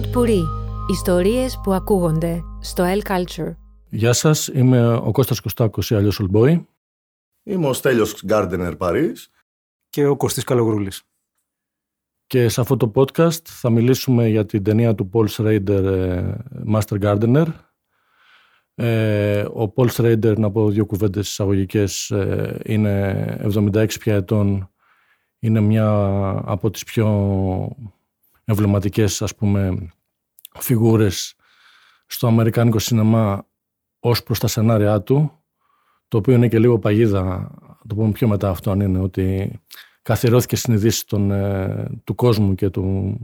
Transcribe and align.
Pod 0.00 0.16
Puri. 0.16 0.42
Ιστορίες 0.90 1.60
που 1.62 1.72
ακούγονται 1.72 2.42
στο 2.60 2.84
El 2.84 3.10
Culture. 3.10 3.54
Γεια 3.88 4.12
σας, 4.12 4.46
είμαι 4.46 4.94
ο 4.94 5.10
Κώστας 5.10 5.40
Κωστάκος 5.40 5.90
ή 5.90 5.94
αλλιώς 5.94 6.20
Ολμπόη. 6.20 6.68
Είμαι 7.42 7.66
ο 7.66 7.72
Στέλιος 7.72 8.22
Γκάρντενερ 8.24 8.76
Παρίς. 8.76 9.30
Και 9.88 10.06
ο 10.06 10.16
Κωστής 10.16 10.44
Καλογρούλης. 10.44 11.02
Και 12.26 12.48
σε 12.48 12.60
αυτό 12.60 12.76
το 12.76 12.92
podcast 12.94 13.44
θα 13.44 13.70
μιλήσουμε 13.70 14.28
για 14.28 14.46
την 14.46 14.62
ταινία 14.62 14.94
του 14.94 15.10
Paul 15.12 15.28
Schrader 15.28 15.84
ε, 15.84 16.32
Master 16.74 17.00
Gardener. 17.00 17.46
Ε, 18.74 19.42
ο 19.42 19.72
Paul 19.76 19.88
Schrader, 19.88 20.36
να 20.38 20.50
πω 20.50 20.70
δύο 20.70 20.86
κουβέντες 20.86 21.28
εισαγωγικές, 21.28 22.10
ε, 22.10 22.60
είναι 22.64 23.50
76 23.54 23.86
πια 24.00 24.14
ετών. 24.14 24.70
Είναι 25.38 25.60
μια 25.60 25.90
από 26.44 26.70
τις 26.70 26.84
πιο 26.84 27.06
εμβληματικές, 28.50 29.22
ας 29.22 29.34
πούμε, 29.34 29.90
φιγούρες 30.58 31.34
στο 32.06 32.26
αμερικάνικο 32.26 32.78
σινεμά 32.78 33.46
ως 34.00 34.22
προς 34.22 34.38
τα 34.38 34.46
σενάρια 34.46 35.02
του, 35.02 35.42
το 36.08 36.16
οποίο 36.16 36.34
είναι 36.34 36.48
και 36.48 36.58
λίγο 36.58 36.78
παγίδα, 36.78 37.50
το 37.86 37.94
πούμε 37.94 38.12
πιο 38.12 38.28
μετά 38.28 38.48
αυτό 38.48 38.70
αν 38.70 38.80
είναι, 38.80 38.98
ότι 38.98 39.52
καθιερώθηκε 40.02 40.56
στην 40.56 40.74
ειδήσει 40.74 41.04
ε, 41.30 41.84
του 42.04 42.14
κόσμου 42.14 42.54
και 42.54 42.70
του, 42.70 43.14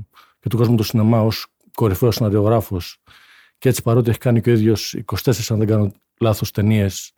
και 0.40 0.48
του 0.48 0.56
κόσμου 0.56 0.76
του 0.76 0.82
σινεμά 0.82 1.20
ως 1.20 1.46
κορυφαίος 1.74 2.14
σεναριογράφος 2.14 3.02
και 3.58 3.68
έτσι 3.68 3.82
παρότι 3.82 4.10
έχει 4.10 4.18
κάνει 4.18 4.40
και 4.40 4.50
ο 4.50 4.52
ίδιος 4.52 4.96
24 5.24 5.32
αν 5.48 5.58
δεν 5.58 5.66
κάνω 5.66 5.92
λάθος 6.20 6.50
ταινίες, 6.50 7.12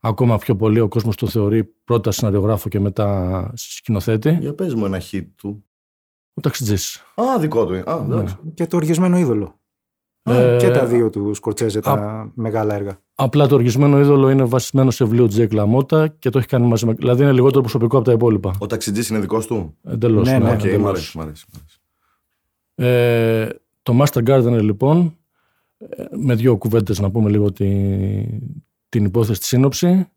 ακόμα 0.00 0.38
πιο 0.38 0.56
πολύ 0.56 0.80
ο 0.80 0.88
κόσμος 0.88 1.16
το 1.16 1.26
θεωρεί 1.26 1.64
πρώτα 1.64 2.10
σεναριογράφο 2.10 2.68
και 2.68 2.80
μετά 2.80 3.50
σκηνοθέτη. 3.54 4.36
Για 4.40 4.54
πες 4.54 4.74
μου 4.74 4.84
ένα 4.84 5.00
hit 5.10 5.26
του. 5.36 5.64
Ο 6.34 6.40
ταξιτζής. 6.40 6.98
Α, 7.14 7.38
δικό 7.38 7.66
του. 7.66 7.90
Α, 7.90 8.04
ναι. 8.08 8.24
Και 8.54 8.66
το 8.66 8.76
οργισμένο 8.76 9.18
είδωλο. 9.18 9.60
Ε, 10.24 10.56
και 10.60 10.70
τα 10.70 10.86
δύο 10.86 11.10
του 11.10 11.34
Σκορτσέζε, 11.34 11.80
τα 11.80 12.30
μεγάλα 12.34 12.74
έργα. 12.74 12.98
Απλά 13.14 13.46
το 13.46 13.54
οργισμένο 13.54 14.00
είδωλο 14.00 14.30
είναι 14.30 14.44
βασισμένο 14.44 14.90
σε 14.90 15.04
βιβλίο 15.04 15.26
Τζέικ 15.26 15.52
Λαμότα 15.52 16.08
και 16.08 16.30
το 16.30 16.38
έχει 16.38 16.46
κάνει 16.46 16.66
μαζί 16.66 16.86
με. 16.86 16.92
Δηλαδή 16.92 17.22
είναι 17.22 17.32
λιγότερο 17.32 17.60
προσωπικό 17.60 17.96
από 17.96 18.04
τα 18.04 18.12
υπόλοιπα. 18.12 18.54
Ο 18.58 18.66
ταξιτζής 18.66 19.08
είναι 19.08 19.18
δικός 19.18 19.46
του; 19.46 19.76
Εντελώς. 19.84 20.28
Ναι, 20.28 20.38
ναι, 20.38 20.56
okay, 20.60 20.78
μ' 20.78 20.86
αρέσει. 20.86 21.18
Μ 21.18 21.20
αρέσει, 21.20 21.44
Ε, 22.74 23.48
το 23.82 24.02
Master 24.02 24.28
Gardener 24.28 24.60
λοιπόν, 24.62 25.16
ε, 25.78 26.04
με 26.10 26.34
δύο 26.34 26.56
κουβέντες 26.56 27.00
να 27.00 27.10
πούμε 27.10 27.30
λίγο 27.30 27.52
τη, 27.52 27.68
την 28.88 29.04
υπόθεση 29.04 29.40
τη 29.40 29.46
σύνοψη, 29.46 30.08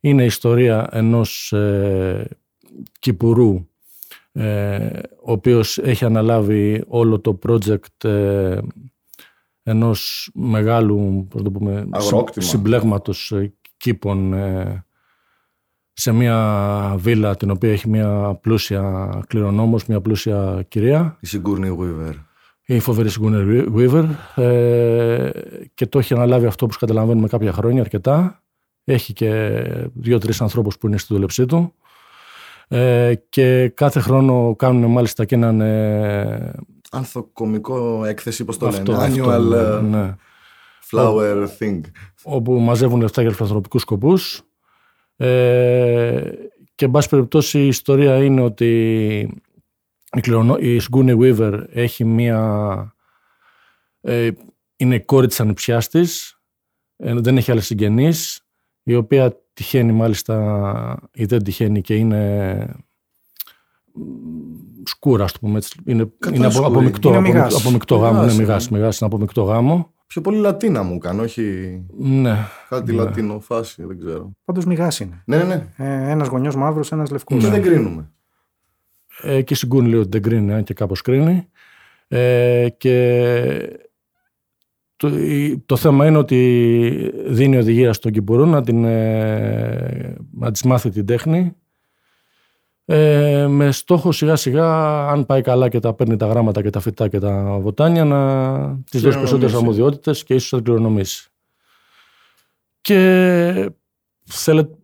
είναι 0.00 0.22
η 0.22 0.26
ιστορία 0.26 0.88
ενός 0.90 1.52
ε, 1.52 2.28
κυπουρού 2.98 3.54
ε, 3.54 3.67
ο 5.24 5.32
οποίος 5.32 5.78
έχει 5.78 6.04
αναλάβει 6.04 6.84
όλο 6.88 7.20
το 7.20 7.38
project 7.46 8.04
ε, 8.04 8.58
ενός 9.62 10.30
μεγάλου 10.34 11.26
πώς 11.30 11.42
το 11.42 11.50
πούμε, 11.50 11.88
συμπλέγματος 12.36 13.32
ε, 13.32 13.52
κήπων 13.76 14.32
ε, 14.32 14.84
σε 15.92 16.12
μια 16.12 16.94
βίλα 16.98 17.36
την 17.36 17.50
οποία 17.50 17.72
έχει 17.72 17.88
μια 17.88 18.38
πλούσια 18.40 19.10
κληρονόμος, 19.26 19.86
μια 19.86 20.00
πλούσια 20.00 20.64
κυρία. 20.68 21.16
Η 21.20 21.26
Σιγκούρνη 21.26 21.76
Weaver. 21.80 22.14
Η 22.66 22.78
φοβερή 22.78 23.08
Σιγκούρνη 23.08 23.64
Weaver 23.76 24.04
ε, 24.34 25.30
και 25.74 25.86
το 25.86 25.98
έχει 25.98 26.14
αναλάβει 26.14 26.46
αυτό 26.46 26.66
που 26.66 26.76
καταλαβαίνουμε 26.78 27.28
κάποια 27.28 27.52
χρόνια 27.52 27.80
αρκετά. 27.80 28.42
Έχει 28.84 29.12
και 29.12 29.62
δύο-τρεις 29.94 30.40
ανθρώπους 30.40 30.78
που 30.78 30.86
είναι 30.86 30.98
στη 30.98 31.14
δούλεψή 31.14 31.46
του. 31.46 31.74
Ε, 32.68 33.14
και 33.28 33.68
κάθε 33.68 34.00
χρόνο 34.00 34.54
κάνουν 34.56 34.90
μάλιστα 34.90 35.24
και 35.24 35.34
έναν... 35.34 35.60
Ε, 35.60 36.52
Ανθοκομικό 36.90 38.04
έκθεση, 38.04 38.44
πώς 38.44 38.58
το 38.58 38.66
αυτό, 38.66 38.92
λένε, 38.92 39.14
annual 39.14 39.52
ε, 39.52 39.80
ναι. 39.80 40.14
flower 40.90 41.46
thing. 41.58 41.80
Όπου 42.22 42.60
μαζεύουν 42.60 43.00
λεφτά 43.00 43.22
για 43.22 43.30
φιλανθρωπικούς 43.30 43.82
σκοπούς. 43.82 44.42
Ε, 45.16 46.30
και 46.74 46.84
εν 46.84 46.90
πάση 46.90 47.08
περιπτώσει 47.08 47.58
η 47.58 47.66
ιστορία 47.66 48.24
είναι 48.24 48.40
ότι 48.40 48.70
η, 50.16 50.20
κληρονο... 50.20 50.56
η 50.58 50.78
Σγκούνι 50.78 51.16
Weaver 51.20 51.64
έχει 51.72 52.04
μία... 52.04 52.94
Ε, 54.00 54.30
είναι 54.76 54.94
η 54.94 55.04
κόρη 55.04 55.26
της 55.26 55.40
ανιψιάς 55.40 55.88
της, 55.88 56.40
ε, 56.96 57.14
δεν 57.14 57.36
έχει 57.36 57.50
άλλες 57.50 57.66
συγγενείς, 57.66 58.40
η 58.82 58.94
οποία 58.94 59.36
τυχαίνει 59.58 59.92
μάλιστα 59.92 61.08
ή 61.12 61.24
δεν 61.24 61.42
τυχαίνει 61.42 61.80
και 61.80 61.94
είναι 61.94 62.66
σκούρα, 64.84 65.24
ας 65.24 65.38
πούμε 65.38 65.56
έτσι. 65.56 65.80
Είναι, 65.84 66.12
είναι 66.32 66.46
από, 66.46 66.66
από, 66.66 66.80
μεικτό, 66.80 67.14
είναι 67.14 67.40
από, 67.40 67.56
από 67.56 67.70
μεικτό 67.70 67.96
γάμο. 67.96 68.22
Είναι 68.22 68.34
μηγάς, 68.34 68.68
μηγάς, 68.68 68.98
είναι 68.98 69.10
από 69.12 69.18
μεικτό 69.18 69.42
γάμο. 69.42 69.92
Πιο 70.06 70.20
πολύ 70.20 70.38
Λατίνα 70.38 70.82
μου 70.82 70.98
κάνω, 70.98 71.22
όχι. 71.22 71.42
Ναι. 71.98 72.36
Κάτι 72.68 72.92
ναι. 72.92 73.02
Λατίνο 73.02 73.40
φάση, 73.40 73.84
δεν 73.84 73.98
ξέρω. 73.98 74.32
Πάντως 74.44 74.64
μηγάς 74.64 75.00
είναι. 75.00 75.22
Ναι, 75.24 75.42
ναι. 75.42 75.68
Ε, 75.76 76.10
ένας 76.10 76.28
γονιός 76.28 76.56
μαύρος, 76.56 76.92
ένας 76.92 77.10
λευκός. 77.10 77.42
Και 77.42 77.50
δεν 77.50 77.62
κρίνουμε. 77.62 78.10
Ε, 79.22 79.42
και 79.42 79.54
συγκούνει 79.54 79.88
λέει 79.88 80.00
ότι 80.00 80.08
δεν 80.08 80.22
κρίνει, 80.22 80.52
αν 80.52 80.62
και 80.62 80.74
κάπως 80.74 81.02
κρίνει. 81.02 81.48
Ε, 82.08 82.68
και 82.76 83.87
το, 84.98 85.10
το 85.66 85.76
θέμα 85.76 86.06
είναι 86.06 86.18
ότι 86.18 87.12
δίνει 87.26 87.56
οδηγία 87.56 87.92
στον 87.92 88.12
Κυπουρού 88.12 88.46
να, 88.46 88.62
την, 88.62 88.84
ε, 88.84 90.16
να 90.30 90.50
της 90.50 90.62
μάθει 90.62 90.90
την 90.90 91.06
τέχνη 91.06 91.56
ε, 92.84 93.46
με 93.46 93.72
στόχο 93.72 94.12
σιγά 94.12 94.36
σιγά 94.36 94.98
αν 95.08 95.26
πάει 95.26 95.42
καλά 95.42 95.68
και 95.68 95.80
τα 95.80 95.94
παίρνει 95.94 96.16
τα 96.16 96.26
γράμματα 96.26 96.62
και 96.62 96.70
τα 96.70 96.80
φυτά 96.80 97.08
και 97.08 97.18
τα 97.18 97.58
βοτάνια 97.60 98.04
να 98.04 98.80
της 98.90 99.00
δώσει 99.00 99.16
περισσότερες 99.16 99.54
αρμοδιότητες 99.54 100.24
και 100.24 100.34
ίσως 100.34 100.52
να 100.52 100.58
την 100.58 100.66
κληρονομήσει. 100.66 101.28
Και 102.80 103.70
θέλετε, 104.24 104.74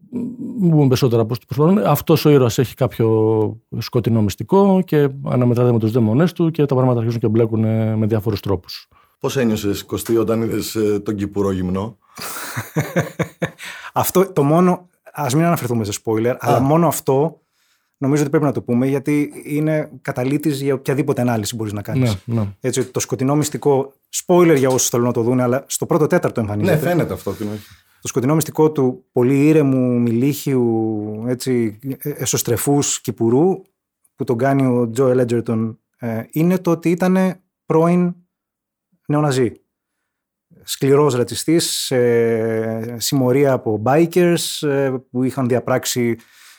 μην 0.61 0.71
πούμε 0.71 0.87
περισσότερα 0.87 1.25
πώς 1.25 1.39
το 1.39 1.45
προσπαθούμε. 1.47 1.83
Αυτός 1.87 2.25
ο 2.25 2.31
ήρωας 2.31 2.59
έχει 2.59 2.75
κάποιο 2.75 3.61
σκοτεινό 3.79 4.23
μυστικό 4.23 4.83
και 4.85 5.09
αναμετράται 5.25 5.73
με 5.73 5.79
τους 5.79 5.93
δαίμονές 5.93 6.33
του 6.33 6.51
και 6.51 6.65
τα 6.67 6.75
πράγματα 6.75 6.99
αρχίζουν 6.99 7.21
και 7.21 7.29
μπλέκουν 7.29 7.61
με 7.99 8.07
διάφορους 8.07 8.41
τρόπους. 8.41 8.89
Πώς 9.25 9.37
ένιωσες, 9.37 9.85
Κωστή, 9.85 10.17
όταν 10.17 10.43
είδες 10.43 10.75
ε, 10.75 11.01
τον 11.01 11.15
Κυπουρό 11.15 11.51
γυμνό; 11.51 11.99
αυτό 13.93 14.33
το 14.33 14.43
μόνο. 14.43 14.89
Α 15.13 15.27
μην 15.35 15.45
αναφερθούμε 15.45 15.85
σε 15.85 16.01
spoiler, 16.05 16.35
αλλά 16.39 16.61
μόνο 16.61 16.87
αυτό 16.87 17.41
νομίζω 17.97 18.23
ότι 18.23 18.31
πρέπει 18.31 18.45
να 18.45 18.53
το 18.53 18.63
πούμε, 18.63 18.87
γιατί 18.87 19.33
είναι 19.45 19.91
καταλήτης 20.03 20.61
για 20.61 20.75
οποιαδήποτε 20.75 21.21
ανάλυση 21.21 21.57
μπορείς 21.57 21.73
να 21.73 21.83
κάνεις. 21.83 22.17
Ναι, 22.25 22.41
ναι. 22.41 22.49
Έτσι, 22.61 22.85
το 22.85 23.01
σκοτεινό 23.01 23.37
μυστικό. 23.37 23.93
Spoiler 24.27 24.55
για 24.57 24.69
όσους 24.69 24.89
θέλουν 24.89 25.07
να 25.07 25.13
το 25.13 25.23
δουν, 25.23 25.41
αλλά 25.41 25.65
στο 25.67 25.87
πρώτο 25.87 26.07
τέταρτο 26.07 26.41
εμφανίζεται. 26.41 26.77
Ναι, 26.77 26.83
φαίνεται 26.83 27.13
αυτό. 27.13 27.33
Τι 27.33 27.45
το 28.01 28.09
σκοτεινό 28.09 28.35
μυστικό 28.35 28.73
του 28.73 29.05
πολύ 29.13 29.47
ήρεμου, 29.47 30.01
μιλίχιου, 30.01 31.25
έτσι, 31.27 31.79
ε, 31.99 32.11
εσωστρεφούς 32.11 33.01
κυπουρού 33.01 33.63
που 34.15 34.25
τον 34.25 34.39
κάνει 34.39 34.67
ο 34.67 34.91
Τζο 34.91 35.09
Ελέτζερτον 35.09 35.79
είναι 36.31 36.59
το 36.59 36.71
ότι 36.71 36.91
ήταν 36.91 37.41
πρώην 37.67 38.15
νεοναζί. 39.07 39.53
Σκληρός 40.63 41.15
ρατσιστής, 41.15 41.91
ε, 41.91 42.97
συμμορία 42.99 43.53
από 43.53 43.83
bikers 43.85 44.69
ε, 44.69 44.95
που 45.11 45.23
είχαν 45.23 45.49
διαπράξει 45.49 46.17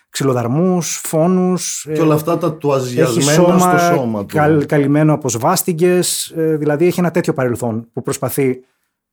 ξυλοδαρμούς, 0.10 1.02
φόνους. 1.04 1.88
Και 1.94 2.02
όλα 2.02 2.14
αυτά 2.14 2.38
τα 2.38 2.54
τουαζιασμένα 2.54 3.60
στο 3.60 3.78
σώμα 3.78 4.26
του. 4.26 4.36
Καλ, 4.36 4.66
καλυμμένο 4.66 5.14
από 5.14 5.30
σβάστηκες, 5.30 6.34
ε, 6.36 6.56
δηλαδή 6.56 6.86
έχει 6.86 7.00
ένα 7.00 7.12
τέτοιο 7.12 7.34
παρελθόν 7.34 7.90
που 7.94 8.02
προσπαθεί 8.02 8.60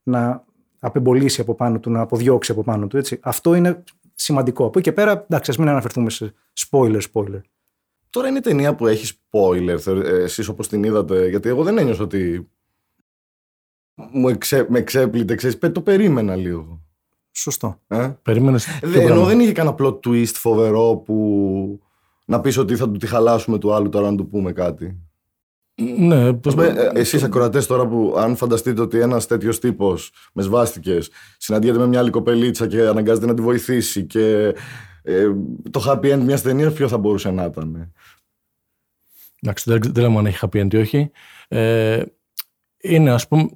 να 0.02 0.44
απεμπολίσει 0.78 1.40
από 1.40 1.54
πάνω 1.54 1.80
του, 1.80 1.90
να 1.90 2.00
αποδιώξει 2.00 2.52
από 2.52 2.62
πάνω 2.62 2.86
του. 2.86 2.96
Έτσι. 2.96 3.18
Αυτό 3.22 3.54
είναι 3.54 3.82
σημαντικό. 4.14 4.64
Από 4.64 4.78
εκεί 4.78 4.88
και 4.88 4.94
πέρα, 4.94 5.10
εντάξει, 5.28 5.50
ας 5.50 5.56
μην 5.56 5.68
αναφερθούμε 5.68 6.10
σε 6.10 6.34
spoiler, 6.70 7.00
spoiler. 7.12 7.40
Τώρα 8.10 8.28
είναι 8.28 8.40
ταινία 8.40 8.74
που 8.74 8.86
έχει 8.86 9.14
spoiler, 9.30 9.96
εσείς 10.04 10.48
όπως 10.48 10.68
την 10.68 10.84
είδατε, 10.84 11.28
γιατί 11.28 11.48
εγώ 11.48 11.62
δεν 11.62 11.78
ένιωσα 11.78 12.02
ότι 12.02 12.50
μου 14.12 14.28
εξέ, 14.28 14.66
με 14.68 14.78
εξέπλητε, 14.78 15.34
ξέρεις, 15.34 15.58
το 15.72 15.80
περίμενα 15.80 16.36
λίγο. 16.36 16.80
Σωστό. 17.32 17.80
Ε; 17.86 18.10
Περίμενες 18.22 18.66
ενώ 18.82 19.24
δεν 19.24 19.40
είχε 19.40 19.52
κανένα 19.52 19.76
plot 19.78 20.00
twist 20.00 20.32
φοβερό 20.34 20.96
που 20.96 21.80
να 22.24 22.40
πεις 22.40 22.56
ότι 22.56 22.76
θα 22.76 22.90
του 22.90 22.98
τη 22.98 23.06
χαλάσουμε 23.06 23.58
του 23.58 23.72
άλλου 23.74 23.88
τώρα 23.88 24.10
να 24.10 24.16
του 24.16 24.28
πούμε 24.28 24.52
κάτι. 24.52 24.96
Ναι, 25.98 26.32
πώς 26.32 26.54
με, 26.54 26.66
ε, 26.66 27.00
εσείς 27.00 27.22
ακροατές 27.22 27.66
τώρα 27.66 27.86
που 27.86 28.14
αν 28.18 28.36
φανταστείτε 28.36 28.80
ότι 28.80 28.98
ένας 28.98 29.26
τέτοιος 29.26 29.58
τύπος 29.58 30.12
με 30.32 30.42
σβάστηκες 30.42 31.10
συναντιέται 31.38 31.78
με 31.78 31.86
μια 31.86 31.98
άλλη 31.98 32.10
κοπελίτσα 32.10 32.66
και 32.66 32.80
αναγκάζεται 32.80 33.26
να 33.26 33.34
τη 33.34 33.42
βοηθήσει 33.42 34.04
και 34.04 34.54
ε, 35.02 35.28
το 35.70 35.84
happy 35.86 36.14
end 36.14 36.20
μιας 36.20 36.42
ταινίας 36.42 36.72
ποιο 36.72 36.88
θα 36.88 36.98
μπορούσε 36.98 37.30
να 37.30 37.44
ήταν. 37.44 37.92
Εντάξει, 39.40 39.70
δεν, 39.70 39.80
δεν 39.82 40.02
λέμε 40.02 40.18
αν 40.18 40.26
έχει 40.26 40.38
happy 40.40 40.62
end 40.62 40.74
ή 40.74 40.76
όχι. 40.76 41.10
Ε, 41.48 42.02
είναι, 42.82 43.10
ας 43.10 43.28
πούμε, 43.28 43.48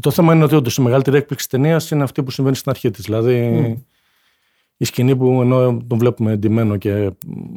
το 0.00 0.10
θέμα 0.10 0.34
είναι 0.34 0.44
ότι 0.44 0.54
όντως 0.54 0.76
η 0.76 0.82
μεγαλύτερη 0.82 1.16
έκπληξη 1.16 1.48
ταινίας 1.48 1.90
είναι 1.90 2.02
αυτή 2.02 2.22
που 2.22 2.30
συμβαίνει 2.30 2.56
στην 2.56 2.70
αρχή 2.70 2.90
της. 2.90 3.04
Δηλαδή, 3.04 3.84
η 4.76 4.84
σκηνή 4.84 5.16
που 5.16 5.40
ενώ 5.40 5.84
τον 5.86 5.98
βλέπουμε 5.98 6.32
εντυμένο 6.32 6.76
και 6.76 7.10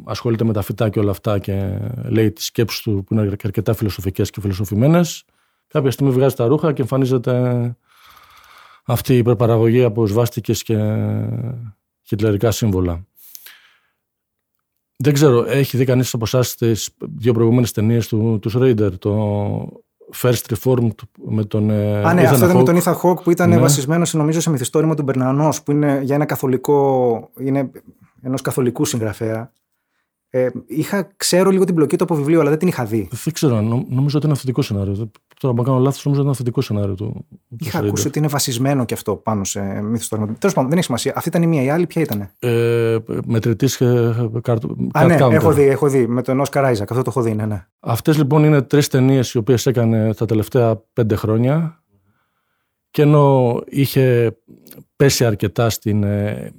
ασχολείται 0.04 0.44
με 0.44 0.52
τα 0.52 0.62
φυτά 0.62 0.88
και 0.88 0.98
όλα 0.98 1.10
αυτά 1.10 1.38
και 1.38 1.78
λέει 2.08 2.32
τις 2.32 2.44
σκέψεις 2.44 2.80
του 2.80 3.04
που 3.06 3.14
είναι 3.14 3.36
αρκετά 3.44 3.74
φιλοσοφικές 3.74 4.30
και 4.30 4.40
φιλοσοφημένες, 4.40 5.24
κάποια 5.66 5.90
στιγμή 5.90 6.12
βγάζει 6.12 6.34
τα 6.34 6.46
ρούχα 6.46 6.72
και 6.72 6.82
εμφανίζεται 6.82 7.76
αυτή 8.84 9.14
η 9.14 9.16
υπερπαραγωγή 9.16 9.82
από 9.82 10.06
σβάστηκες 10.06 10.62
και 10.62 10.78
χιτλερικά 12.02 12.50
σύμβολα. 12.50 13.06
Δεν 14.96 15.12
ξέρω, 15.12 15.44
έχει 15.44 15.76
δει 15.76 15.84
κανείς 15.84 16.14
από 16.14 16.24
εσάς 16.24 16.54
τις 16.54 16.90
δύο 16.98 17.32
προηγούμενες 17.32 17.72
ταινίες 17.72 18.08
του, 18.08 18.38
του 18.40 18.58
Ρέιντερ, 18.58 18.98
το 18.98 19.82
First 20.22 20.54
Reformed 20.54 20.94
με 21.24 21.44
τον. 21.44 21.70
Ε, 21.70 22.04
Α, 22.04 22.14
ναι, 22.14 22.22
αυτό 22.22 22.36
ήταν 22.36 22.56
με 22.56 22.62
τον 22.62 22.80
Ethan 22.82 23.00
Hawke 23.02 23.22
που 23.22 23.30
ήταν 23.30 23.48
ναι. 23.48 23.58
βασισμένος 23.58 24.14
νομίζω 24.14 24.40
σε 24.40 24.50
μυθιστόρημα 24.50 24.94
του 24.94 25.02
Μπερνανός, 25.02 25.62
που 25.62 25.70
είναι 25.70 26.00
για 26.02 26.14
ένα 26.14 26.24
καθολικό. 26.24 27.30
είναι 27.38 27.70
ενός 28.22 28.42
καθολικού 28.42 28.84
συγγραφέα. 28.84 29.52
Ε, 30.30 30.48
είχα, 30.66 31.08
ξέρω 31.16 31.50
λίγο 31.50 31.64
την 31.64 31.74
πλοκή 31.74 31.96
του 31.96 32.04
από 32.04 32.14
βιβλίο, 32.14 32.40
αλλά 32.40 32.48
δεν 32.48 32.58
την 32.58 32.68
είχα 32.68 32.84
δει. 32.84 33.08
Δεν 33.24 33.32
ξέρω, 33.32 33.60
νομίζω 33.88 34.16
ότι 34.16 34.24
είναι 34.24 34.34
αυθεντικό 34.34 34.62
σενάριο. 34.62 35.10
Τώρα, 35.40 35.54
αν 35.58 35.64
κάνω 35.64 35.78
λάθος, 35.78 36.04
νομίζω 36.04 36.08
ότι 36.08 36.20
είναι 36.20 36.30
αυθεντικό 36.30 36.60
σενάριο 36.60 36.94
του. 36.94 37.26
Είχα 37.58 37.78
ακούσει 37.78 38.06
ότι 38.06 38.18
είναι 38.18 38.28
βασισμένο 38.28 38.84
και 38.84 38.94
αυτό 38.94 39.16
πάνω 39.16 39.44
σε 39.44 39.60
μύθος 39.60 40.08
του 40.08 40.16
Τέλος 40.16 40.54
πάντων, 40.54 40.68
δεν 40.68 40.72
έχει 40.72 40.84
σημασία. 40.84 41.12
Αυτή 41.16 41.28
ήταν 41.28 41.42
η 41.42 41.46
μία. 41.46 41.62
Η 41.62 41.70
άλλη 41.70 41.86
ποια 41.86 42.02
ήταν. 42.02 42.30
Ε, 42.38 42.96
Μετρητής 43.26 43.76
κάρτου. 44.42 44.88
Α, 44.92 45.04
ναι, 45.04 45.14
έχω 45.14 45.52
δει, 45.52 45.62
έχω 45.62 45.88
δει. 45.88 46.06
Με 46.06 46.22
τον 46.22 46.40
Όσκαρ 46.40 46.64
Άιζακ. 46.64 46.90
Αυτό 46.90 47.02
το 47.02 47.10
έχω 47.10 47.22
δει, 47.22 47.34
ναι. 47.34 47.46
ναι. 47.46 47.66
Αυτές 47.80 48.16
λοιπόν 48.16 48.44
είναι 48.44 48.62
τρεις 48.62 48.88
ταινίες 48.88 49.32
οι 49.32 49.38
οποίες 49.38 49.66
έκανε 49.66 50.14
τα 50.14 50.26
τελευταία 50.26 50.82
πέντε 50.92 51.14
χρόνια. 51.14 51.82
Και 52.90 53.02
ενώ 53.02 53.58
είχε 53.66 54.36
πέσει 54.96 55.24
αρκετά 55.24 55.70
στην 55.70 56.02
ε, 56.02 56.52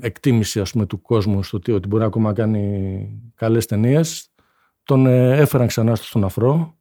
εκτίμηση 0.00 0.60
ας 0.60 0.72
πούμε, 0.72 0.86
του 0.86 1.00
κόσμου 1.00 1.42
στο 1.42 1.56
ότι, 1.56 1.72
ότι 1.72 1.88
μπορεί 1.88 2.04
ακόμα 2.04 2.28
να 2.28 2.34
κάνει 2.34 3.20
καλές 3.34 3.66
ταινίες. 3.66 4.30
τον 4.84 5.06
ε, 5.06 5.36
έφεραν 5.36 5.66
ξανά 5.66 5.94
στον 5.94 6.24
αφρό 6.24 6.76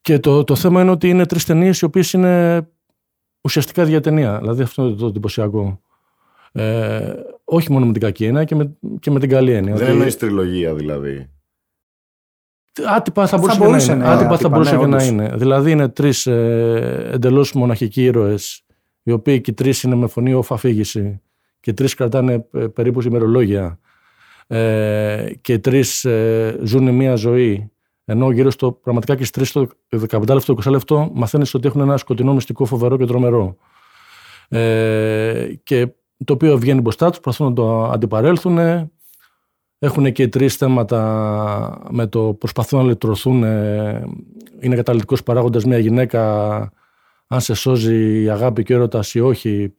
και 0.00 0.18
το, 0.18 0.44
το 0.44 0.54
θέμα 0.54 0.80
είναι 0.80 0.90
ότι 0.90 1.08
είναι 1.08 1.26
τρεις 1.26 1.44
ταινίες 1.44 1.80
οι 1.80 1.84
οποίες 1.84 2.12
είναι 2.12 2.66
ουσιαστικά 3.40 3.84
διατενία 3.84 4.38
δηλαδή 4.38 4.62
αυτό 4.62 4.84
είναι 4.84 4.94
το 4.94 5.06
εντυπωσιακό 5.06 5.80
ε, 6.56 7.12
όχι 7.44 7.72
μόνο 7.72 7.86
με 7.86 7.92
την 7.92 8.00
κακή 8.00 8.24
έννοια 8.24 8.44
και 8.44 8.54
με, 8.54 8.76
και 9.00 9.10
με 9.10 9.20
την 9.20 9.28
καλή 9.28 9.52
έννοια. 9.52 9.74
Δεν 9.74 9.88
εννοείς 9.88 10.16
τριλογία 10.16 10.74
δηλαδή. 10.74 11.28
Άτυπα 12.86 13.26
θα 13.26 13.36
μπορούσε, 13.36 13.58
θα 13.58 13.64
μπορούσε 13.64 13.94
να 13.94 14.04
είναι. 14.04 14.14
Άτυπα, 14.14 14.36
θα 14.36 14.48
μπορούσε 14.48 14.76
ναι, 14.76 14.80
και 14.80 14.86
να 14.86 15.04
είναι. 15.04 15.32
Δηλαδή 15.36 15.70
είναι 15.70 15.88
τρεις 15.88 16.26
ε, 16.26 17.10
εντελώς 17.12 17.52
μοναχικοί 17.52 18.04
ήρωες, 18.04 18.62
οι 19.02 19.10
οποίοι 19.10 19.40
και 19.40 19.52
τρεις 19.52 19.82
είναι 19.82 19.94
με 19.94 20.06
φωνή 20.06 20.34
οφαφήγηση 20.34 21.20
και 21.64 21.72
τρεις 21.72 21.94
κρατάνε 21.94 22.46
ε, 22.52 22.66
περίπου 22.66 23.02
ημερολόγια 23.02 23.78
ε, 24.46 25.26
και 25.40 25.58
τρεις 25.58 26.04
ε, 26.04 26.60
ζουν 26.62 26.94
μια 26.94 27.14
ζωή. 27.14 27.70
Ενώ 28.04 28.30
γύρω 28.30 28.50
στο 28.50 28.72
πραγματικά 28.72 29.16
και 29.16 29.24
στι 29.24 29.32
τρεις, 29.32 29.52
το 29.52 29.68
15 30.08 30.28
λεπτό, 30.28 30.54
20 30.64 30.70
λεπτό, 30.70 31.10
μαθαίνεις 31.14 31.54
ότι 31.54 31.66
έχουν 31.66 31.80
ένα 31.80 31.96
σκοτεινό 31.96 32.34
μυστικό 32.34 32.64
φοβερό 32.64 32.96
και 32.96 33.04
τρομερό. 33.04 33.56
Ε, 34.48 35.48
και 35.62 35.86
το 36.24 36.32
οποίο 36.32 36.58
βγαίνει 36.58 36.80
μπροστά 36.80 37.10
τους, 37.10 37.20
προσπαθούν 37.20 37.48
να 37.48 37.54
το 37.54 37.84
αντιπαρέλθουν. 37.84 38.58
Έχουν 39.78 40.12
και 40.12 40.28
τρεις 40.28 40.56
θέματα 40.56 41.82
με 41.90 42.06
το 42.06 42.34
προσπαθούν 42.34 42.78
να 42.78 42.86
λυτρωθούν. 42.86 43.42
Είναι 44.60 44.74
καταλητικό 44.74 45.16
παράγοντας 45.24 45.64
μια 45.64 45.78
γυναίκα, 45.78 46.58
αν 47.26 47.40
σε 47.40 47.54
σώζει 47.54 48.22
η 48.22 48.30
αγάπη 48.30 48.62
και 48.62 48.74
έρωτας 48.74 49.14
ή 49.14 49.20
όχι. 49.20 49.74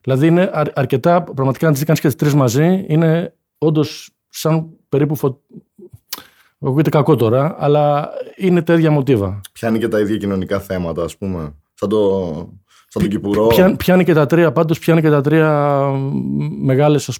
Δηλαδή 0.00 0.26
είναι 0.26 0.50
αρκετά, 0.74 1.22
πραγματικά 1.22 1.66
αν 1.66 1.72
τις 1.72 1.84
κάνει 1.84 1.98
και 1.98 2.08
τι 2.08 2.14
τρεις 2.14 2.34
μαζί, 2.34 2.84
είναι 2.88 3.34
όντως 3.58 4.10
σαν 4.28 4.68
περίπου. 4.88 5.14
Φω... 5.14 5.42
Ακούγεται 6.60 6.90
κακό 6.90 7.16
τώρα, 7.16 7.56
αλλά 7.58 8.10
είναι 8.36 8.62
τα 8.62 8.74
ίδια 8.74 8.90
μοτίβα. 8.90 9.40
Πιάνει 9.52 9.78
και 9.78 9.88
τα 9.88 10.00
ίδια 10.00 10.16
κοινωνικά 10.16 10.60
θέματα, 10.60 11.02
ας 11.02 11.16
πούμε. 11.16 11.54
Σαν 11.74 11.88
το, 11.88 12.24
σαν 12.88 13.02
το 13.02 13.08
Κυπουρό. 13.08 13.46
Πιάνει, 13.46 13.76
πιάνει 13.76 14.04
και 14.04 14.14
τα 14.14 14.26
τρία, 14.26 14.52
πάντως 14.52 14.78
πιάνει 14.78 15.00
και 15.00 15.10
τα 15.10 15.20
τρία 15.20 15.80
μεγάλες 16.60 17.18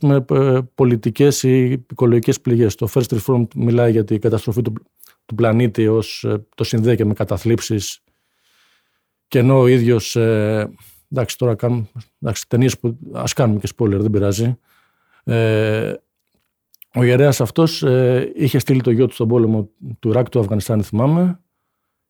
πολιτικές 0.74 1.42
ή 1.42 1.70
οικολογικές 1.90 2.40
πληγές. 2.40 2.74
Το 2.74 2.88
First 2.94 3.18
Reform 3.18 3.46
μιλάει 3.54 3.90
για 3.90 4.04
την 4.04 4.20
καταστροφή 4.20 4.62
του, 4.62 4.72
του 5.26 5.34
πλανήτη 5.34 5.88
ως 5.88 6.24
ε, 6.24 6.46
το 6.54 6.64
συνδέει 6.64 6.96
και 6.96 7.04
με 7.04 7.14
καταθλίψεις. 7.14 8.00
Και 9.28 9.38
ενώ 9.38 9.58
ο 9.58 9.66
ίδιος 9.66 10.16
ε, 10.16 10.70
Εντάξει, 11.12 11.38
τώρα 11.38 11.54
κάνουμε 11.54 11.86
εντάξει, 12.20 12.48
ταινίες 12.48 12.78
που 12.78 12.98
ας 13.12 13.32
κάνουμε 13.32 13.60
και 13.60 13.68
spoiler, 13.76 13.98
δεν 13.98 14.10
πειράζει. 14.10 14.58
Ε, 15.24 15.94
ο 16.94 17.02
ιερέας 17.02 17.40
αυτός 17.40 17.82
ε, 17.82 18.32
είχε 18.34 18.58
στείλει 18.58 18.80
το 18.80 18.90
γιο 18.90 19.06
του 19.06 19.14
στον 19.14 19.28
πόλεμο 19.28 19.70
του 19.98 20.08
Ιράκ 20.08 20.28
του 20.28 20.40
Αφγανιστάν, 20.40 20.82
θυμάμαι, 20.82 21.40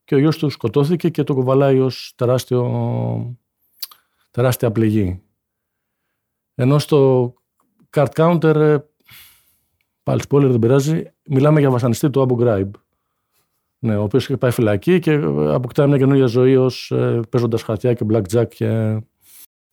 και 0.05 0.15
ο 0.15 0.19
γιος 0.19 0.39
του 0.39 0.51
σκοτώθηκε 0.51 1.09
και 1.09 1.23
το 1.23 1.35
κουβαλάει 1.35 1.81
ως 1.81 2.13
τεράστιο, 2.17 3.37
τεράστια 4.31 4.73
πληγή. 4.73 5.23
Ενώ 6.55 6.79
στο 6.79 7.33
card 7.97 8.09
counter, 8.15 8.55
ε, 8.55 8.79
πάλι 10.03 10.21
spoiler 10.29 10.49
δεν 10.51 10.59
πειράζει, 10.59 11.03
μιλάμε 11.25 11.61
για 11.61 11.71
βασανιστή 11.71 12.11
του 12.11 12.27
Abu 12.29 12.43
Ghraib. 12.43 12.71
Ναι, 13.79 13.97
ο 13.97 14.03
οποίος 14.03 14.25
είχε 14.25 14.37
πάει 14.37 14.51
φυλακή 14.51 14.99
και 14.99 15.13
αποκτάει 15.53 15.89
μια 15.89 15.99
καινούργια 15.99 16.27
ζωή 16.27 16.57
ως 16.57 16.91
ε, 16.91 17.21
παίζοντας 17.31 17.63
χαρτιά 17.63 17.95
και 17.95 18.07
blackjack. 18.11 18.49
Και... 18.49 19.01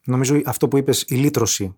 Νομίζω 0.06 0.42
αυτό 0.46 0.68
που 0.68 0.78
είπες, 0.78 1.02
η 1.08 1.16
λύτρωση, 1.16 1.76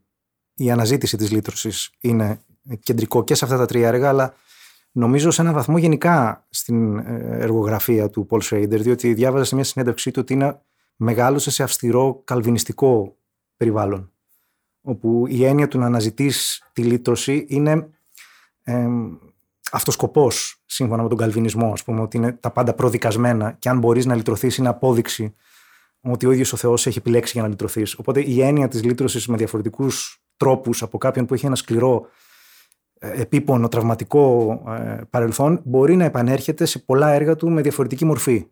η 0.55 0.71
αναζήτηση 0.71 1.17
της 1.17 1.31
λύτρωσης 1.31 1.91
είναι 1.99 2.39
κεντρικό 2.79 3.23
και 3.23 3.35
σε 3.35 3.45
αυτά 3.45 3.57
τα 3.57 3.65
τρία 3.65 3.87
έργα, 3.87 4.09
αλλά 4.09 4.33
νομίζω 4.91 5.31
σε 5.31 5.41
έναν 5.41 5.53
βαθμό 5.53 5.77
γενικά 5.77 6.45
στην 6.49 6.97
ε, 6.97 7.37
εργογραφία 7.39 8.09
του 8.09 8.27
Paul 8.29 8.41
Schrader, 8.41 8.79
διότι 8.79 9.13
διάβαζα 9.13 9.43
σε 9.43 9.55
μια 9.55 9.63
συνέντευξή 9.63 10.11
του 10.11 10.19
ότι 10.21 10.33
είναι 10.33 10.61
μεγάλωσε 10.95 11.51
σε 11.51 11.63
αυστηρό 11.63 12.21
καλβινιστικό 12.23 13.17
περιβάλλον, 13.57 14.11
όπου 14.81 15.25
η 15.27 15.45
έννοια 15.45 15.67
του 15.67 15.79
να 15.79 15.85
αναζητείς 15.85 16.63
τη 16.73 16.83
λύτρωση 16.83 17.45
είναι 17.49 17.89
ε, 18.63 18.87
αυτοσκοπός, 19.71 20.61
σύμφωνα 20.65 21.03
με 21.03 21.09
τον 21.09 21.17
Καλβινισμό, 21.17 21.71
ας 21.71 21.83
πούμε, 21.83 22.01
ότι 22.01 22.17
είναι 22.17 22.31
τα 22.31 22.51
πάντα 22.51 22.73
προδικασμένα 22.73 23.51
και 23.59 23.69
αν 23.69 23.79
μπορείς 23.79 24.05
να 24.05 24.15
λυτρωθείς 24.15 24.57
είναι 24.57 24.67
απόδειξη 24.67 25.35
ότι 26.01 26.25
ο 26.25 26.31
ίδιος 26.31 26.53
ο 26.53 26.57
Θεός 26.57 26.87
έχει 26.87 26.97
επιλέξει 26.97 27.31
για 27.33 27.41
να 27.41 27.47
λυτρωθείς. 27.47 27.93
Οπότε 27.93 28.21
η 28.21 28.41
έννοια 28.41 28.67
της 28.67 28.83
λύτρωσης 28.83 29.27
με 29.27 29.37
διαφορετικούς 29.37 30.21
τρόπους 30.37 30.81
από 30.81 30.97
κάποιον 30.97 31.25
που 31.25 31.33
έχει 31.33 31.45
ένα 31.45 31.55
σκληρό, 31.55 32.07
ε, 32.99 33.21
επίπονο, 33.21 33.67
τραυματικό 33.67 34.61
ε, 34.67 35.01
παρελθόν 35.09 35.61
μπορεί 35.63 35.95
να 35.95 36.05
επανέρχεται 36.05 36.65
σε 36.65 36.79
πολλά 36.79 37.11
έργα 37.11 37.35
του 37.35 37.49
με 37.49 37.61
διαφορετική 37.61 38.05
μορφή. 38.05 38.47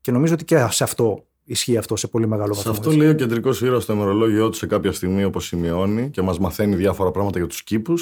Και 0.00 0.12
νομίζω 0.12 0.34
ότι 0.34 0.44
και 0.44 0.66
σε 0.70 0.84
αυτό 0.84 1.24
ισχύει 1.44 1.76
αυτό 1.76 1.96
σε 1.96 2.06
πολύ 2.06 2.28
μεγάλο 2.28 2.54
βαθμό. 2.54 2.72
Σε 2.72 2.78
αυτό 2.78 2.90
λέει 2.90 3.08
ο 3.08 3.14
κεντρικός 3.14 3.60
ήρωας 3.60 3.82
στο 3.82 3.92
ημερολόγιο 3.92 4.48
του 4.48 4.56
σε 4.56 4.66
κάποια 4.66 4.92
στιγμή, 4.92 5.24
όπως 5.24 5.46
σημειώνει 5.46 6.10
και 6.10 6.22
μας 6.22 6.38
μαθαίνει 6.38 6.74
διάφορα 6.74 7.10
πράγματα 7.10 7.38
για 7.38 7.48
τους 7.48 7.62
κήπου, 7.62 7.94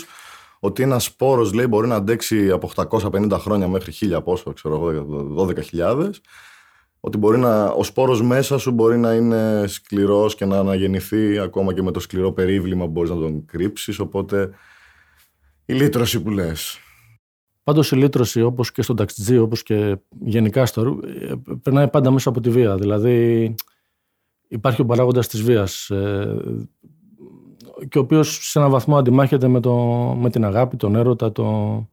ότι 0.61 0.83
ένας 0.83 1.05
σπόρος 1.05 1.53
λέει 1.53 1.67
μπορεί 1.69 1.89
να 1.89 1.95
αντέξει 1.95 2.51
από 2.51 2.71
850 2.75 3.31
χρόνια 3.33 3.69
μέχρι 3.69 3.93
1000 4.17 4.21
πόσο, 4.25 4.53
ξέρω 4.53 4.91
εγώ, 4.91 5.49
12.000. 5.73 6.11
Ότι 7.01 7.19
μπορεί 7.19 7.39
να, 7.39 7.67
ο 7.67 7.85
σπόρος 7.85 8.23
μέσα 8.23 8.59
σου 8.59 8.71
μπορεί 8.71 8.99
να 8.99 9.13
είναι 9.13 9.65
σκληρός 9.67 10.35
και 10.35 10.45
να 10.45 10.59
αναγεννηθεί 10.59 11.39
ακόμα 11.39 11.75
και 11.75 11.83
με 11.83 11.91
το 11.91 12.01
σκληρό 12.01 12.33
περίβλημα 12.33 12.85
που 12.85 12.91
μπορείς 12.91 13.11
να 13.11 13.17
τον 13.17 13.45
κρύψεις. 13.45 13.99
Οπότε 13.99 14.51
η 15.65 15.73
λύτρωση 15.73 16.23
που 16.23 16.31
λες. 16.31 16.79
Πάντως 17.65 17.91
η 17.91 17.97
λύτρωση, 17.97 18.43
όπως 18.43 18.73
και 18.73 18.83
στον 18.83 18.97
ταξιτζή, 18.97 19.39
όπως 19.39 19.63
και 19.63 19.97
γενικά 20.21 20.67
στο 20.67 20.83
ρου, 20.83 20.99
περνάει 21.63 21.89
πάντα 21.89 22.11
μέσα 22.11 22.29
από 22.29 22.41
τη 22.41 22.51
βία. 22.51 22.77
Δηλαδή, 22.77 23.55
υπάρχει 24.49 24.81
ο 24.81 24.85
παράγοντας 24.85 25.29
της 25.29 25.43
βίας. 25.43 25.91
Ε, 27.81 27.87
και 27.87 27.99
ο 27.99 28.01
οποίος 28.01 28.51
σε 28.51 28.59
έναν 28.59 28.71
βαθμό 28.71 28.97
αντιμάχεται 28.97 29.49
με, 29.49 29.61
το, 29.61 29.75
με 30.19 30.31
την 30.31 30.45
αγάπη, 30.45 30.77
τον 30.77 30.97
έρωτα, 30.97 31.33
το... 31.33 31.87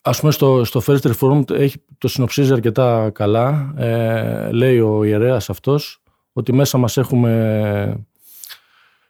Ας 0.00 0.20
πούμε 0.20 0.32
στο, 0.32 0.64
στο 0.64 0.82
First 0.86 1.12
Reformed 1.12 1.50
έχει, 1.50 1.82
το 1.98 2.08
συνοψίζει 2.08 2.52
αρκετά 2.52 3.10
καλά. 3.10 3.74
Ε, 3.76 4.52
λέει 4.52 4.80
ο 4.80 5.04
ιερέας 5.04 5.50
αυτός 5.50 6.02
ότι 6.32 6.52
μέσα 6.52 6.78
μας 6.78 6.96
έχουμε 6.96 8.04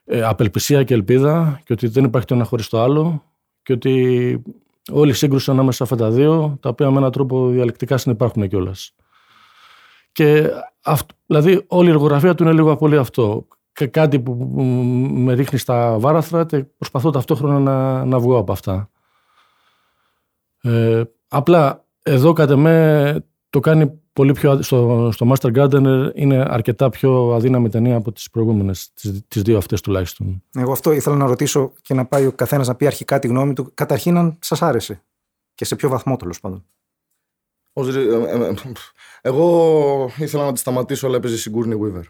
ε, 0.04 0.22
απελπισία 0.22 0.82
και 0.82 0.94
ελπίδα 0.94 1.60
και 1.64 1.72
ότι 1.72 1.86
δεν 1.86 2.04
υπάρχει 2.04 2.26
το 2.26 2.34
ένα 2.34 2.44
χωρίς 2.44 2.68
το 2.68 2.82
άλλο 2.82 3.22
και 3.62 3.72
ότι 3.72 4.42
όλη 4.92 5.10
η 5.10 5.14
σύγκρουση 5.14 5.50
ανάμεσα 5.50 5.76
σε 5.76 5.82
αυτά 5.82 6.04
τα 6.04 6.10
δύο, 6.10 6.56
τα 6.60 6.68
οποία 6.68 6.90
με 6.90 6.98
έναν 6.98 7.10
τρόπο 7.10 7.48
διαλεκτικά 7.48 7.96
συνεπάρχουν 7.96 8.48
κιόλας. 8.48 8.94
Και 10.12 10.50
αυτό, 10.82 11.14
δηλαδή 11.26 11.64
όλη 11.66 11.88
η 11.88 11.90
εργογραφία 11.90 12.34
του 12.34 12.42
είναι 12.42 12.52
λίγο 12.52 12.76
πολύ 12.76 12.96
αυτό 12.96 13.46
και 13.48 13.63
κάτι 13.90 14.20
που 14.20 14.34
με 15.14 15.34
ρίχνει 15.34 15.58
στα 15.58 15.98
βάραθρα 15.98 16.44
και 16.44 16.64
προσπαθώ 16.64 17.10
ταυτόχρονα 17.10 17.58
να, 17.58 18.04
να 18.04 18.18
βγω 18.18 18.38
από 18.38 18.52
αυτά. 18.52 18.90
Ε, 20.62 21.02
απλά 21.28 21.84
εδώ 22.02 22.32
κατά 22.32 22.56
με 22.56 23.26
το 23.50 23.60
κάνει 23.60 24.00
πολύ 24.12 24.32
πιο 24.32 24.62
στο, 24.62 25.10
στο 25.12 25.32
Master 25.32 25.56
Gardener 25.56 26.10
είναι 26.14 26.44
αρκετά 26.48 26.90
πιο 26.90 27.32
αδύναμη 27.34 27.68
ταινία 27.68 27.96
από 27.96 28.12
τις 28.12 28.30
προηγούμενες, 28.30 28.92
τις, 28.92 29.22
τις 29.28 29.42
δύο 29.42 29.56
αυτές 29.56 29.80
τουλάχιστον. 29.80 30.42
Εγώ 30.54 30.72
αυτό 30.72 30.92
ήθελα 30.92 31.16
να 31.16 31.26
ρωτήσω 31.26 31.72
και 31.82 31.94
να 31.94 32.06
πάει 32.06 32.26
ο 32.26 32.32
καθένας 32.32 32.66
να 32.68 32.74
πει 32.74 32.86
αρχικά 32.86 33.18
τη 33.18 33.28
γνώμη 33.28 33.52
του. 33.52 33.70
Καταρχήν 33.74 34.16
αν 34.16 34.36
σας 34.40 34.62
άρεσε 34.62 35.02
και 35.54 35.64
σε 35.64 35.76
ποιο 35.76 35.88
βαθμό 35.88 36.16
τέλος 36.16 36.40
πάντων. 36.40 36.64
Ως, 37.72 37.96
ε, 37.96 38.00
ε, 38.00 38.48
ε, 38.48 38.54
εγώ 39.22 40.10
ήθελα 40.18 40.44
να 40.44 40.52
τη 40.52 40.58
σταματήσω, 40.58 41.06
αλλά 41.06 41.16
έπαιζε 41.16 41.50
η 41.50 41.52
Sigourney 41.52 41.78
Weaver. 41.80 42.02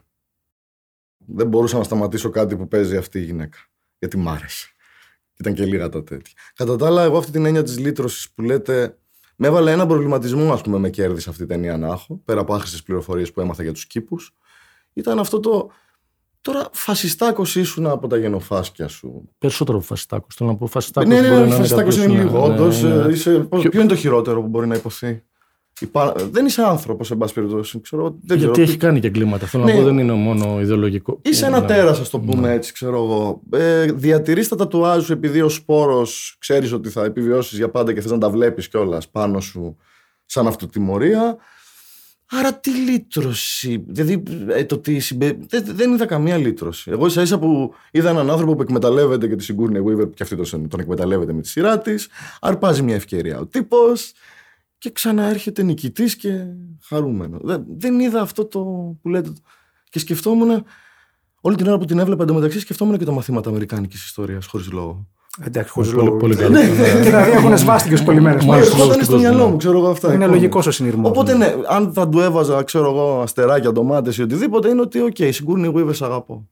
Δεν 1.26 1.46
μπορούσα 1.48 1.78
να 1.78 1.84
σταματήσω 1.84 2.30
κάτι 2.30 2.56
που 2.56 2.68
παίζει 2.68 2.96
αυτή 2.96 3.18
η 3.18 3.22
γυναίκα. 3.22 3.58
Γιατί 3.98 4.16
μ' 4.16 4.28
άρεσε. 4.28 4.68
Ήταν 5.36 5.54
και 5.54 5.64
λίγα 5.64 5.88
τα 5.88 6.04
τέτοια. 6.04 6.32
Κατά 6.54 6.76
τα 6.76 6.86
άλλα, 6.86 7.02
εγώ 7.02 7.16
αυτή 7.18 7.30
την 7.32 7.44
έννοια 7.46 7.62
της 7.62 7.78
λύτρωσης 7.78 8.30
που 8.30 8.42
λέτε. 8.42 8.98
Με 9.36 9.46
έβαλε 9.46 9.72
έναν 9.72 9.88
προβληματισμό, 9.88 10.52
ας 10.52 10.60
πούμε, 10.60 10.78
με 10.78 10.90
κέρδισε 10.90 11.30
αυτή 11.30 11.42
η 11.42 11.46
ταινία 11.46 11.76
να 11.76 11.86
έχω, 11.86 12.20
πέρα 12.24 12.40
από 12.40 12.54
άχρηστε 12.54 12.78
πληροφορίες 12.84 13.32
που 13.32 13.40
έμαθα 13.40 13.62
για 13.62 13.72
τους 13.72 13.86
κήπους. 13.86 14.34
Ήταν 14.92 15.18
αυτό 15.18 15.40
το. 15.40 15.70
Τώρα 16.40 16.68
φασιστάκος 16.72 17.56
ήσουν 17.56 17.86
από 17.86 18.06
τα 18.06 18.16
γενοφάσκια 18.16 18.88
σου. 18.88 19.28
Περισσότερο 19.38 19.76
από 19.78 19.86
φασιστάκος. 19.86 20.34
Θέλω 20.34 20.50
να 20.50 20.56
πω 20.56 20.66
φασιστάκος. 20.66 21.08
Ναι, 21.08 21.20
ναι, 21.20 21.28
μπορεί 21.28 21.40
ναι, 21.40 21.46
να 21.48 21.56
φασιστάκος 21.56 21.96
είναι 21.96 22.06
κάποιος, 22.06 22.24
λίγο. 22.24 22.48
ναι, 22.48 22.54
Όντως. 22.54 22.82
ναι, 22.82 22.94
ναι. 22.94 23.68
Ποιο 23.68 23.80
είναι 23.80 23.88
το 23.88 23.96
χειρότερο 23.96 24.40
που 24.40 24.48
μπορεί 24.48 24.66
να 24.66 24.74
υποθεί; 24.74 25.22
Υπά... 25.80 26.12
Δεν 26.30 26.46
είσαι 26.46 26.62
άνθρωπος, 26.62 27.10
εν 27.10 27.16
πάση 27.18 27.34
περιπτώσει. 27.34 27.80
Ξέρω, 27.80 28.16
δεν 28.22 28.36
Γιατί 28.38 28.52
ξέρω. 28.52 28.68
έχει 28.68 28.76
κάνει 28.76 29.00
και 29.00 29.06
εγκλήματα. 29.06 29.46
Θέλω 29.46 29.64
Ναι. 29.64 29.72
να 29.72 29.78
πω 29.78 29.84
δεν 29.84 29.98
είναι 29.98 30.12
μόνο 30.12 30.60
ιδεολογικό. 30.60 31.18
Είσαι 31.22 31.46
ένα 31.46 31.60
Ναι. 31.60 31.66
τέρας, 31.66 32.00
ας 32.00 32.10
το 32.10 32.18
πούμε 32.18 32.52
έτσι, 32.52 32.72
ξέρω 32.72 32.96
εγώ. 32.96 33.40
Ε, 33.52 33.84
Διατηρείς 33.84 34.48
τα 34.48 34.56
τατουάζ 34.56 35.04
σου 35.04 35.12
επειδή 35.12 35.40
ο 35.40 35.48
σπόρος 35.48 36.36
ξέρεις 36.38 36.72
ότι 36.72 36.88
θα 36.88 37.04
επιβιώσεις 37.04 37.58
για 37.58 37.68
πάντα 37.70 37.92
και 37.92 38.00
θες 38.00 38.10
να 38.10 38.18
τα 38.18 38.30
βλέπεις 38.30 38.68
κιόλας 38.68 39.08
πάνω 39.08 39.40
σου 39.40 39.76
σαν 40.24 40.46
αυτοτιμωρία. 40.46 41.36
Άρα 42.30 42.54
τι 42.54 42.70
λύτρωση. 42.70 43.84
Δηλαδή 43.88 44.22
ε, 44.48 44.64
το 44.64 44.78
τι 44.78 44.98
συμπε... 44.98 45.38
δεν, 45.48 45.64
δεν 45.66 45.92
είδα 45.92 46.06
καμία 46.06 46.36
λύτρωση. 46.36 46.90
Εγώ 46.90 47.06
ίσα 47.06 47.22
ίσα 47.22 47.38
που 47.38 47.74
είδα 47.90 48.10
έναν 48.10 48.30
άνθρωπο 48.30 48.54
που 48.54 48.62
εκμεταλλεύεται 48.62 49.28
και 49.28 49.36
τη 49.36 49.46
Sigourney 49.48 49.76
Weaver, 49.78 49.98
που 50.08 50.10
και 50.14 50.22
αυτή 50.22 50.36
τον, 50.36 50.68
τον 50.68 50.80
εκμεταλλεύεται 50.80 51.32
με 51.32 51.40
τη 51.40 51.48
σειρά 51.48 51.78
της, 51.78 52.08
αρπάζει 52.40 52.82
μια 52.82 52.94
ευκαιρία 52.94 53.38
ο 53.38 53.46
τύπος 53.46 54.12
και 54.84 54.90
ξαναέρχεται 54.90 55.62
νικητής 55.62 56.16
και 56.16 56.30
χαρούμενο. 56.82 57.38
Δεν, 57.42 57.64
δεν 57.78 58.00
είδα 58.00 58.20
αυτό 58.20 58.44
το 58.44 58.60
που 59.02 59.08
λέτε. 59.08 59.32
Και 59.90 59.98
σκεφτόμουν, 59.98 60.64
όλη 61.40 61.56
την 61.56 61.66
ώρα 61.66 61.78
που 61.78 61.84
την 61.84 61.98
έβλεπα 61.98 62.22
εντωμεταξύ, 62.22 62.60
σκεφτόμουν 62.60 62.98
και 62.98 63.04
τα 63.04 63.12
μαθήματα 63.12 63.50
Αμερικάνικης 63.50 64.04
ιστορίας, 64.04 64.46
χωρίς 64.46 64.70
λόγο. 64.70 65.06
Εντάξει, 65.40 65.72
χωρίς 65.72 65.90
Πολύ, 65.90 66.04
λόγο. 66.04 66.16
πολύ 66.16 66.36
καλό. 66.36 66.48
Ναι. 66.48 66.68
Δηλαδή 67.02 67.30
έχουν 67.30 67.58
σβάστηκε 67.58 68.02
κολλημένε. 68.02 68.44
Μάλιστα. 68.44 68.46
Μάλιστα, 68.46 68.76
λόγος 68.76 68.94
ήταν 68.94 68.98
του 68.98 69.04
στο 69.04 69.14
κόσμου, 69.14 69.28
μυαλό 69.28 69.44
ναι. 69.44 69.50
μου, 69.50 69.56
ξέρω 69.56 69.78
εγώ 69.78 69.88
αυτά. 69.88 70.06
Είναι 70.06 70.24
εικόνες. 70.24 70.40
λογικό 70.40 70.62
ο 70.66 70.70
συνειρμό. 70.70 71.08
Οπότε 71.08 71.34
ναι, 71.36 71.54
αν 71.68 71.92
θα 71.92 72.08
του 72.08 72.20
έβαζα, 72.20 72.62
ξέρω 72.62 72.90
εγώ, 72.90 73.20
αστεράκια, 73.20 73.72
ντομάτες 73.72 74.16
ή 74.16 74.22
οτιδήποτε, 74.22 74.68
είναι 74.68 74.80
ότι, 74.80 75.00
οκ, 75.00 75.16
okay, 75.18 75.30
Sigourney 75.30 75.74
Weaver 75.74 75.94
σ' 75.94 76.02
αγαπώ. 76.02 76.48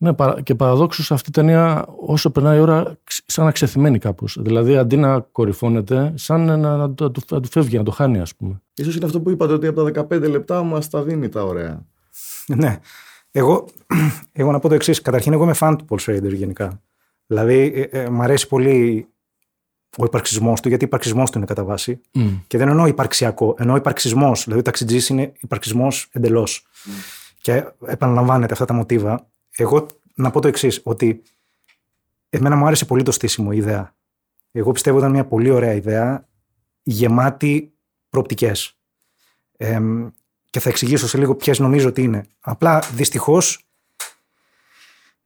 Ναι, 0.00 0.12
παρα- 0.12 0.40
και 0.40 0.54
παραδόξως 0.54 1.12
αυτή 1.12 1.28
η 1.28 1.32
ταινία, 1.32 1.86
όσο 2.00 2.30
περνάει 2.30 2.56
η 2.58 2.60
ώρα, 2.60 2.96
ξ- 3.04 3.30
σαν 3.30 3.44
να 3.44 3.50
ξεθυμένει 3.52 3.98
κάπως. 3.98 4.38
Δηλαδή, 4.40 4.76
αντί 4.76 4.96
να 4.96 5.20
κορυφώνεται, 5.20 6.12
σαν 6.16 6.44
να, 6.44 6.56
να, 6.56 6.76
να 6.76 6.92
του, 6.94 7.12
να 7.30 7.40
του 7.40 7.48
φεύγει, 7.50 7.76
να 7.76 7.82
το 7.82 7.90
χάνει, 7.90 8.20
ας 8.20 8.34
πούμε. 8.34 8.62
Ίσως 8.74 8.96
είναι 8.96 9.04
αυτό 9.04 9.20
που 9.20 9.30
είπατε, 9.30 9.52
ότι 9.52 9.66
από 9.66 9.90
τα 9.90 10.06
15 10.16 10.28
λεπτά 10.28 10.62
μας 10.62 10.88
τα 10.88 11.02
δίνει 11.02 11.28
τα 11.28 11.44
ωραία. 11.44 11.86
Ναι. 12.46 12.78
Εγώ, 13.30 13.64
εγώ 14.32 14.52
να 14.52 14.58
πω 14.58 14.68
το 14.68 14.74
εξής. 14.74 15.02
Καταρχήν, 15.02 15.32
εγώ 15.32 15.42
είμαι 15.42 15.52
φαν 15.52 15.76
του 15.76 15.84
Paul 15.88 15.96
Schrader 16.06 16.32
γενικά. 16.34 16.80
Δηλαδή, 17.26 17.72
ε, 17.90 18.00
ε, 18.02 18.08
μ' 18.08 18.22
αρέσει 18.22 18.48
πολύ 18.48 19.08
ο 19.98 20.04
υπαρξισμός 20.04 20.60
του, 20.60 20.68
γιατί 20.68 20.84
ο 20.84 20.86
υπαρξισμός 20.86 21.30
του 21.30 21.38
είναι 21.38 21.46
κατά 21.46 21.64
βάση. 21.64 22.00
Και 22.46 22.58
δεν 22.58 22.68
εννοώ 22.68 22.86
υπαρξιακό, 22.86 23.54
εννοώ 23.58 23.76
υπαρξισμός. 23.76 24.42
Δηλαδή, 24.44 24.60
ο 24.60 24.64
ταξιτζής 24.64 25.08
είναι 25.08 25.32
υπαρξισμός 25.40 26.08
εντελώς. 26.12 26.66
Και 27.40 27.64
επαναλαμβάνεται 27.86 28.52
αυτά 28.52 28.64
τα 28.64 28.74
μοτίβα. 28.74 29.26
Εγώ 29.60 29.86
να 30.14 30.30
πω 30.30 30.40
το 30.40 30.48
εξής, 30.48 30.80
ότι 30.82 31.22
εμένα 32.28 32.56
μου 32.56 32.66
άρεσε 32.66 32.84
πολύ 32.84 33.02
το 33.02 33.10
στήσιμο 33.12 33.50
η 33.52 33.56
ιδέα. 33.56 33.94
Εγώ 34.52 34.72
πιστεύω 34.72 34.96
ότι 34.96 35.04
ήταν 35.04 35.16
μια 35.16 35.26
πολύ 35.28 35.50
ωραία 35.50 35.72
ιδέα, 35.72 36.28
γεμάτη 36.82 37.72
προοπτικές. 38.08 38.72
και 40.50 40.60
θα 40.60 40.68
εξηγήσω 40.68 41.08
σε 41.08 41.18
λίγο 41.18 41.34
ποιες 41.34 41.58
νομίζω 41.58 41.88
ότι 41.88 42.02
είναι. 42.02 42.24
Απλά 42.40 42.82
δυστυχώς 42.94 43.66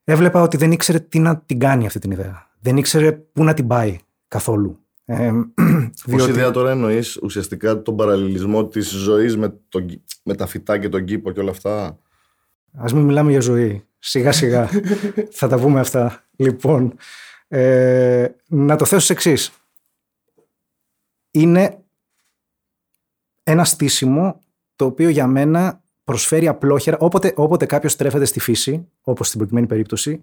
έβλεπα 0.04 0.42
ότι 0.42 0.56
δεν 0.56 0.72
ήξερε 0.72 0.98
τι 0.98 1.18
να 1.18 1.36
την 1.38 1.58
κάνει 1.58 1.86
αυτή 1.86 1.98
την 1.98 2.10
ιδέα. 2.10 2.50
Δεν 2.60 2.76
ήξερε 2.76 3.12
πού 3.12 3.44
να 3.44 3.54
την 3.54 3.66
πάει 3.66 3.98
καθόλου. 4.28 4.78
Ε, 5.04 5.30
Πώς 5.54 6.04
διότι- 6.04 6.30
ιδέα 6.30 6.50
τώρα 6.50 6.70
εννοείς 6.70 7.16
ουσιαστικά 7.22 7.82
τον 7.82 7.96
παραλληλισμό 7.96 8.66
της 8.66 8.88
ζωής 8.90 9.36
με, 9.36 9.54
τον- 9.68 10.02
με 10.22 10.34
τα 10.34 10.46
φυτά 10.46 10.78
και 10.78 10.88
τον 10.88 11.04
κήπο 11.04 11.30
και 11.30 11.40
όλα 11.40 11.50
αυτά; 11.50 11.98
Α 12.72 12.84
μην 12.94 13.04
μιλάμε 13.04 13.30
για 13.30 13.40
ζωή. 13.40 13.86
Σιγά 13.98 14.32
σιγά 14.32 14.68
θα 15.38 15.48
τα 15.48 15.58
πούμε 15.58 15.80
αυτά. 15.80 16.24
Λοιπόν, 16.36 16.94
ε, 17.48 18.28
να 18.46 18.76
το 18.76 18.84
θέσω 18.84 19.12
εξής. 19.12 19.52
Είναι 21.30 21.78
ένα 23.42 23.64
στήσιμο 23.64 24.40
το 24.76 24.84
οποίο 24.84 25.08
για 25.08 25.26
μένα 25.26 25.82
προσφέρει 26.04 26.48
απλόχερα. 26.48 26.96
Όποτε, 27.00 27.32
όποτε 27.36 27.66
κάποιος 27.66 27.92
στρέφεται 27.92 28.24
στη 28.24 28.40
φύση, 28.40 28.88
όπως 29.00 29.26
στην 29.26 29.38
προκειμένη 29.38 29.66
περίπτωση, 29.66 30.22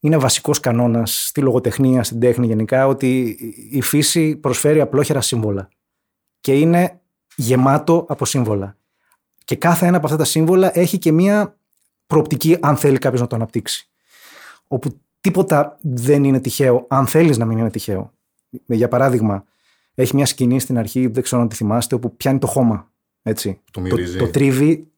είναι 0.00 0.16
βασικός 0.16 0.60
κανόνας 0.60 1.26
στη 1.26 1.40
λογοτεχνία, 1.40 2.02
στην 2.02 2.20
τέχνη 2.20 2.46
γενικά, 2.46 2.86
ότι 2.86 3.36
η 3.70 3.80
φύση 3.80 4.36
προσφέρει 4.36 4.80
απλόχερα 4.80 5.20
σύμβολα. 5.20 5.68
Και 6.40 6.58
είναι 6.58 7.00
γεμάτο 7.36 8.06
από 8.08 8.24
σύμβολα. 8.24 8.77
Και 9.48 9.56
κάθε 9.56 9.86
ένα 9.86 9.96
από 9.96 10.06
αυτά 10.06 10.18
τα 10.18 10.24
σύμβολα 10.24 10.78
έχει 10.78 10.98
και 10.98 11.12
μία 11.12 11.56
προοπτική, 12.06 12.56
αν 12.60 12.76
θέλει 12.76 12.98
κάποιος 12.98 13.20
να 13.20 13.26
το 13.26 13.36
αναπτύξει. 13.36 13.88
Όπου 14.66 15.00
τίποτα 15.20 15.78
δεν 15.80 16.24
είναι 16.24 16.40
τυχαίο, 16.40 16.86
αν 16.88 17.06
θέλεις 17.06 17.38
να 17.38 17.44
μην 17.44 17.58
είναι 17.58 17.70
τυχαίο. 17.70 18.12
Για 18.66 18.88
παράδειγμα, 18.88 19.44
έχει 19.94 20.14
μια 20.14 20.26
σκηνή 20.26 20.60
στην 20.60 20.78
αρχή, 20.78 21.06
δεν 21.06 21.22
ξέρω 21.22 21.42
αν 21.42 21.48
τη 21.48 21.54
θυμάστε, 21.56 21.94
όπου 21.94 22.16
πιάνει 22.16 22.38
το 22.38 22.46
χώμα. 22.46 22.90
Έτσι. 23.22 23.60
Το 23.70 23.80
μυρίζει. 23.80 24.18
Το, 24.18 24.28
τρίβει, 24.28 24.90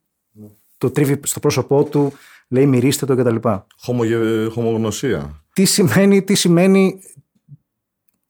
το 0.79 0.91
τρίβει 0.91 1.21
στο 1.23 1.41
πρόσωπό 1.41 1.85
του, 1.85 2.13
λέει 2.49 2.67
μυρίστε 2.67 3.07
το 3.07 3.17
κτλ. 3.17 3.49
Χωμογε... 3.77 4.47
Χωμογνωσία. 4.47 5.45
Τι 5.53 5.65
σημαίνει, 5.65 6.23
τι 6.23 6.35
σημαίνει 6.35 7.01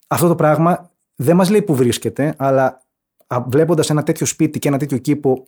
αυτό 0.06 0.28
το 0.28 0.34
πράγμα, 0.34 0.90
δεν 1.14 1.36
μας 1.36 1.50
λέει 1.50 1.62
που 1.62 1.74
βρίσκεται, 1.74 2.34
αλλά 2.38 2.82
βλέποντας 3.46 3.90
ένα 3.90 4.02
τέτοιο 4.02 4.26
σπίτι 4.26 4.58
και 4.58 4.68
ένα 4.68 4.78
τέτοιο 4.78 4.98
κήπο, 4.98 5.46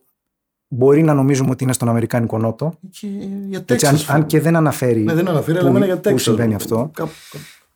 μπορεί 0.74 1.02
να 1.02 1.14
νομίζουμε 1.14 1.50
ότι 1.50 1.64
είναι 1.64 1.72
στον 1.72 1.88
Αμερικάνικο 1.88 2.38
Νότο. 2.38 2.74
Και 2.90 3.06
για 3.06 3.18
Έτσι, 3.18 3.56
αν, 3.56 3.64
Τέξας, 3.64 4.08
αν 4.08 4.26
και 4.26 4.40
δεν 4.40 4.56
αναφέρει 4.56 5.00
Ναι, 5.02 5.14
δεν 5.14 5.28
αναφέρει, 5.28 5.56
αλλά 5.58 5.66
που- 5.66 5.70
εμένα 5.70 5.84
για 5.86 5.94
που 5.94 6.00
Τέξας. 6.00 6.22
συμβαίνει 6.22 6.54
αυτό. 6.54 6.90
Κάπου- 6.94 7.12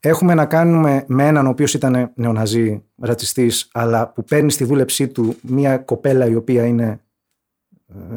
Έχουμε 0.00 0.34
να 0.34 0.46
κάνουμε 0.46 1.04
με 1.06 1.26
έναν 1.26 1.46
ο 1.46 1.48
οποίος 1.48 1.74
ήταν 1.74 2.10
νεοναζί, 2.14 2.82
ρατσιστής, 3.00 3.68
αλλά 3.72 4.08
που 4.08 4.24
παίρνει 4.24 4.50
στη 4.50 4.64
δούλεψή 4.64 5.08
του 5.08 5.36
μια 5.42 5.78
κοπέλα 5.78 6.26
η 6.26 6.34
οποία 6.34 6.64
είναι 6.66 7.00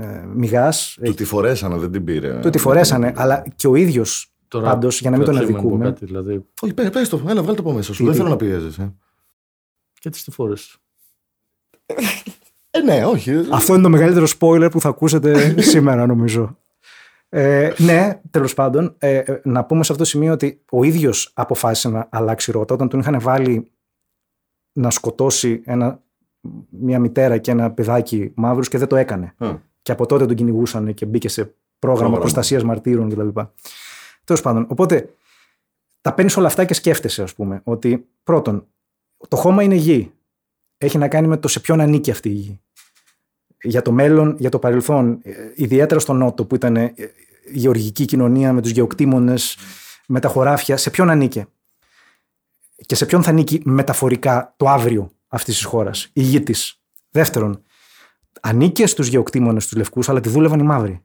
ε, 0.02 0.24
μηγάς. 0.34 0.98
Του 1.04 1.14
τη 1.14 1.24
φορέσανε, 1.24 1.78
δεν 1.78 1.92
την 1.92 2.04
πήρε. 2.04 2.40
Του 2.40 2.50
τη 2.50 2.58
φορέσανε, 2.58 3.14
αλλά 3.16 3.44
και 3.56 3.68
ο 3.68 3.76
ίδιος 3.76 4.34
πάντως, 4.48 5.02
για 5.02 5.10
να 5.10 5.18
μην 5.18 5.26
τον 5.26 5.36
κρατιέμαι 5.36 5.58
να 5.62 5.68
πω 5.68 5.70
αδικούμε. 5.74 5.92
Κάτι, 5.94 6.06
δηλαδή, 6.06 6.46
Όχι, 6.62 6.74
πες, 6.74 6.90
πες 6.90 7.10
το, 7.10 7.22
έλα, 7.28 7.42
βγάλε 7.42 7.56
το 7.58 7.62
από 7.62 7.72
μέσα 7.74 7.94
σου. 7.94 7.98
Τι, 7.98 8.04
δεν 8.04 8.12
τι. 8.12 8.18
θέλω 8.18 8.30
να 8.30 8.36
πιέζεσαι. 8.36 8.94
και 10.00 10.10
τις 10.10 10.24
τη 10.24 10.32
φόρες. 10.32 10.78
Ε, 12.80 12.82
ναι, 12.82 13.06
όχι. 13.06 13.32
Αυτό 13.52 13.74
είναι 13.74 13.84
το 13.84 13.90
μεγαλύτερο 13.90 14.26
spoiler 14.40 14.68
που 14.72 14.82
θα 14.82 14.90
ακούσετε 14.90 15.54
σήμερα, 15.72 16.06
νομίζω. 16.06 16.58
Ε, 17.30 17.74
ναι, 17.78 18.22
τέλος 18.32 18.54
πάντων, 18.54 18.96
ε, 18.98 19.18
ε, 19.18 19.42
να 19.44 19.66
πούμε 19.66 19.84
σε 19.84 19.92
αυτό 19.92 20.04
το 20.04 20.10
σημείο 20.10 20.34
ότι 20.34 20.62
ο 20.72 20.84
ίδιος 20.84 21.32
αποφάσισε 21.34 21.90
να 21.90 22.08
αλλάξει 22.12 22.52
ρότα 22.52 22.74
όταν 22.74 22.90
τον 22.90 23.00
είχαν 23.00 23.20
βάλει 23.22 23.72
να 24.72 24.90
σκοτώσει 24.90 25.62
ένα, 25.66 26.02
μια 26.70 27.00
μητέρα 27.00 27.38
και 27.38 27.52
ένα 27.52 27.72
παιδάκι 27.72 28.32
μαύρους 28.36 28.68
και 28.68 28.78
δεν 28.78 28.88
το 28.88 28.96
έκανε. 28.96 29.34
Α. 29.38 29.56
Και 29.82 29.92
από 29.92 30.06
τότε 30.06 30.26
τον 30.26 30.36
κυνηγούσαν 30.36 30.94
και 30.94 31.06
μπήκε 31.06 31.30
σε 31.30 31.42
πρόγραμμα, 31.44 31.60
Πρόγραμμα. 31.80 32.18
προστασίας 32.20 32.64
μαρτύρων 32.64 33.10
κτλ. 33.10 33.40
Τέλος 34.24 34.42
πάντων, 34.42 34.66
οπότε 34.70 35.10
τα 36.02 36.14
παίρνεις 36.14 36.38
όλα 36.38 36.48
αυτά 36.48 36.66
και 36.66 36.74
σκέφτεσαι, 36.74 37.24
ας 37.24 37.34
πούμε, 37.34 37.62
ότι 37.64 38.08
πρώτον, 38.24 38.68
το 39.28 39.36
χώμα 39.36 39.64
είναι 39.64 39.76
γη. 39.76 40.12
Έχει 40.78 40.98
να 40.98 41.08
κάνει 41.08 41.28
με 41.28 41.38
το 41.38 41.48
σε 41.48 41.60
ποιον 41.60 41.82
ανήκει 41.82 42.12
αυτή 42.12 42.30
η 42.30 42.34
γη. 42.34 42.60
Για 43.62 43.82
το 43.82 43.92
μέλλον, 43.92 44.36
για 44.40 44.50
το 44.50 44.60
παρελθόν, 44.60 45.20
ε, 45.24 45.32
ιδιαίτερα 45.56 46.00
στο 46.00 46.14
Νότο 46.14 46.46
που 46.46 46.56
ήταν 46.56 46.76
ε, 46.76 46.94
γεωργική 47.52 48.06
κοινωνία 48.06 48.54
με 48.54 48.62
τους 48.62 48.72
γεωκτήμονες, 48.72 49.58
με 50.08 50.20
τα 50.20 50.28
χωράφια, 50.28 50.78
σε 50.78 50.90
ποιον 50.90 51.10
ανήκε; 51.10 51.48
Και 52.86 52.96
σε 52.96 53.06
ποιον 53.06 53.24
θα 53.24 53.30
ανήκει 53.30 53.62
μεταφορικά 53.64 54.54
το 54.58 54.70
αύριο 54.70 55.12
αυτής 55.28 55.56
της 55.56 55.64
χώρας, 55.64 56.10
η 56.14 56.22
γη 56.22 56.42
της. 56.42 56.82
Δεύτερον, 57.10 57.64
ανήκε 58.42 58.88
στους 58.88 59.08
γεωκτήμονες 59.08 59.68
τους 59.68 59.78
λευκούς, 59.78 60.10
αλλά 60.10 60.20
τη 60.20 60.30
δούλευαν 60.30 60.60
οι 60.60 60.64
μαύροι. 60.64 61.04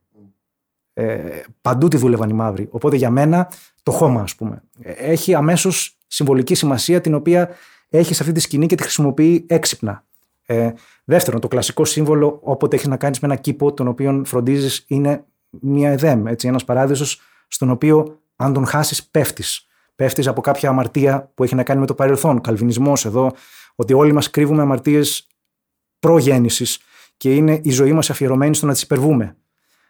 Ε, 0.92 1.40
παντού 1.60 1.88
τη 1.88 1.96
δούλευαν 1.96 2.30
οι 2.30 2.32
μαύροι. 2.32 2.68
Οπότε 2.70 2.96
για 2.96 3.10
μένα 3.10 3.50
το 3.82 3.90
χώμα, 3.90 4.20
ας 4.20 4.34
πούμε, 4.34 4.62
ε, 4.82 4.90
έχει 4.90 5.34
αμέσως 5.34 5.98
συμβολική 6.06 6.54
σημασία 6.54 7.00
την 7.00 7.14
οποία 7.14 7.50
έχει 7.88 8.14
σε 8.14 8.22
αυτή 8.22 8.34
τη 8.34 8.40
σκηνή 8.40 8.66
και 8.66 8.74
τη 8.74 8.82
χρησιμοποιεί 8.82 9.46
έξυπνα. 9.48 10.04
Ε, 10.46 10.72
δεύτερον, 11.04 11.40
το 11.40 11.48
κλασικό 11.48 11.84
σύμβολο, 11.84 12.38
όποτε 12.42 12.76
έχει 12.76 12.88
να 12.88 12.96
κάνεις 12.96 13.20
με 13.20 13.28
ένα 13.28 13.36
κήπο, 13.36 13.72
τον 13.72 13.88
οποίο 13.88 14.22
φροντίζεις, 14.24 14.84
είναι 14.86 15.24
μια 15.50 15.90
εδέμ. 15.90 16.26
Έτσι, 16.26 16.48
ένας 16.48 16.64
παράδεισος 16.64 17.20
στον 17.48 17.70
οποίο, 17.70 18.20
αν 18.36 18.52
τον 18.52 18.66
χάσεις, 18.66 19.04
πέφτεις. 19.04 19.66
Πέφτεις 19.94 20.26
από 20.26 20.40
κάποια 20.40 20.68
αμαρτία 20.68 21.30
που 21.34 21.44
έχει 21.44 21.54
να 21.54 21.62
κάνει 21.62 21.80
με 21.80 21.86
το 21.86 21.94
παρελθόν. 21.94 22.40
Καλβινισμός 22.40 23.04
εδώ, 23.04 23.32
Ότι 23.74 23.92
όλοι 23.92 24.12
μας 24.12 24.30
κρύβουμε 24.30 24.62
αμαρτίες 24.62 25.26
προγέννησης 25.98 26.78
και 27.16 27.34
είναι 27.34 27.60
η 27.62 27.70
ζωή 27.70 27.92
μας 27.92 28.10
αφιερωμένη 28.10 28.54
στο 28.54 28.66
να 28.66 28.72
τις 28.72 28.82
υπερβούμε. 28.82 29.36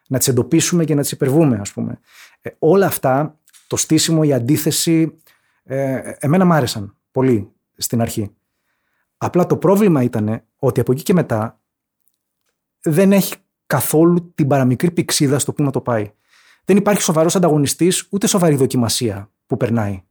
Να 0.08 0.18
τις 0.18 0.28
εντοπίσουμε 0.28 0.84
και 0.84 0.94
να 0.94 1.00
τις 1.00 1.12
υπερβούμε, 1.12 1.56
ας 1.56 1.72
πούμε. 1.72 2.00
Ε, 2.40 2.50
όλα 2.58 2.86
αυτά, 2.86 3.38
το 3.66 3.76
στήσιμο, 3.76 4.20
η 4.24 4.32
αντίθεση, 4.32 5.14
ε, 5.64 6.12
εμένα 6.18 6.44
μ' 6.44 6.52
άρεσαν 6.52 6.96
πολύ 7.10 7.52
στην 7.76 8.00
αρχή. 8.00 8.34
Απλά 9.16 9.46
το 9.46 9.56
πρόβλημα 9.56 10.02
ήταν 10.02 10.42
ότι 10.56 10.80
από 10.80 10.92
εκεί 10.92 11.02
και 11.02 11.12
μετά 11.12 11.60
δεν 12.82 13.12
έχει 13.12 13.34
καθόλου 13.66 14.32
την 14.34 14.46
παραμικρή 14.46 14.90
πηξίδα 14.90 15.38
στο 15.38 15.52
που 15.52 15.62
να 15.62 15.70
το 15.70 15.80
πάει. 15.80 16.12
Δεν 16.64 16.76
υπάρχει 16.76 17.02
σοβαρός 17.02 17.36
ανταγωνιστής, 17.36 18.06
ούτε 18.10 18.26
σοβαρή 18.26 18.54
δοκιμασία 18.54 19.30
που 19.46 19.56
περνάει. 19.56 20.02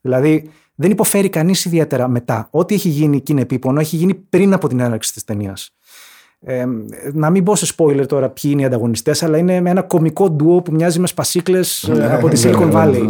Δηλαδή, 0.00 0.50
δεν 0.74 0.90
υποφέρει 0.90 1.28
κανείς 1.28 1.64
ιδιαίτερα 1.64 2.08
μετά. 2.08 2.48
Ό,τι 2.50 2.74
έχει 2.74 2.88
γίνει 2.88 3.20
και 3.20 3.32
είναι 3.32 3.40
επίπονο, 3.40 3.80
έχει 3.80 3.96
γίνει 3.96 4.14
πριν 4.14 4.52
από 4.52 4.68
την 4.68 4.80
έναρξη 4.80 5.12
της 5.12 5.24
ταινίας. 5.24 5.74
Ε, 6.40 6.66
να 7.12 7.30
μην 7.30 7.44
πω 7.44 7.56
σε 7.56 7.74
spoiler 7.76 8.06
τώρα 8.08 8.28
ποιοι 8.28 8.50
είναι 8.52 8.62
οι 8.62 8.64
ανταγωνιστές, 8.64 9.22
αλλά 9.22 9.38
είναι 9.38 9.60
με 9.60 9.70
ένα 9.70 9.82
κομικό 9.82 10.30
ντουό 10.30 10.62
που 10.62 10.72
μοιάζει 10.72 10.98
με 10.98 11.06
σπασίκλες 11.06 11.90
Ναι, 11.92 12.14
από 12.14 12.28
τη 12.28 12.42
Silicon 12.44 12.72
Valley. 12.72 13.08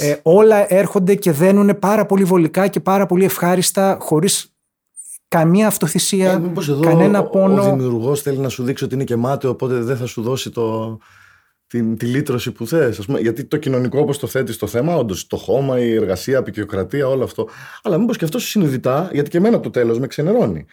Ε, 0.00 0.16
όλα 0.22 0.74
έρχονται 0.74 1.14
και 1.14 1.32
δένουν 1.32 1.78
πάρα 1.78 2.06
πολύ 2.06 2.24
βολικά 2.24 2.68
και 2.68 2.80
πάρα 2.80 3.06
πολύ 3.06 3.24
ευχάριστα, 3.24 3.96
χωρίς 4.00 4.51
καμία 5.32 5.66
αυτοθυσία, 5.66 6.32
Ε, 6.32 6.38
μήπως 6.38 6.68
εδώ 6.68 6.80
κανένα 6.80 7.18
ο- 7.18 7.24
πόνο. 7.24 7.62
Ο 7.62 7.64
δημιουργός 7.76 8.22
θέλει 8.22 8.38
να 8.38 8.48
σου 8.48 8.62
δείξει 8.62 8.84
ότι 8.84 8.94
είναι 8.94 9.04
και 9.04 9.16
μάταιο, 9.16 9.50
οπότε 9.50 9.74
δεν 9.74 9.96
θα 9.96 10.06
σου 10.06 10.22
δώσει 10.22 10.50
το, 10.50 10.98
την, 11.66 11.96
τη 11.96 12.06
λύτρωση 12.06 12.50
που 12.52 12.66
θες. 12.66 13.00
Γιατί 13.20 13.44
το 13.44 13.56
κοινωνικό, 13.56 13.98
όπως 14.00 14.18
το 14.18 14.26
θέτεις 14.26 14.56
το 14.56 14.66
θέμα, 14.66 14.96
όντως 14.96 15.26
το 15.26 15.36
χώμα, 15.36 15.78
η 15.80 15.94
εργασία, 15.94 16.34
η 16.34 16.36
απεικιοκρατία, 16.36 17.08
όλο 17.08 17.24
αυτό. 17.24 17.48
Αλλά 17.82 17.98
μήπως 17.98 18.16
και 18.16 18.24
αυτός 18.24 18.44
συνειδητά, 18.48 19.08
γιατί 19.12 19.30
και 19.30 19.36
εμένα 19.36 19.60
το 19.60 19.70
τέλος 19.70 19.98
με 19.98 20.06
ξενερώνει. 20.06 20.64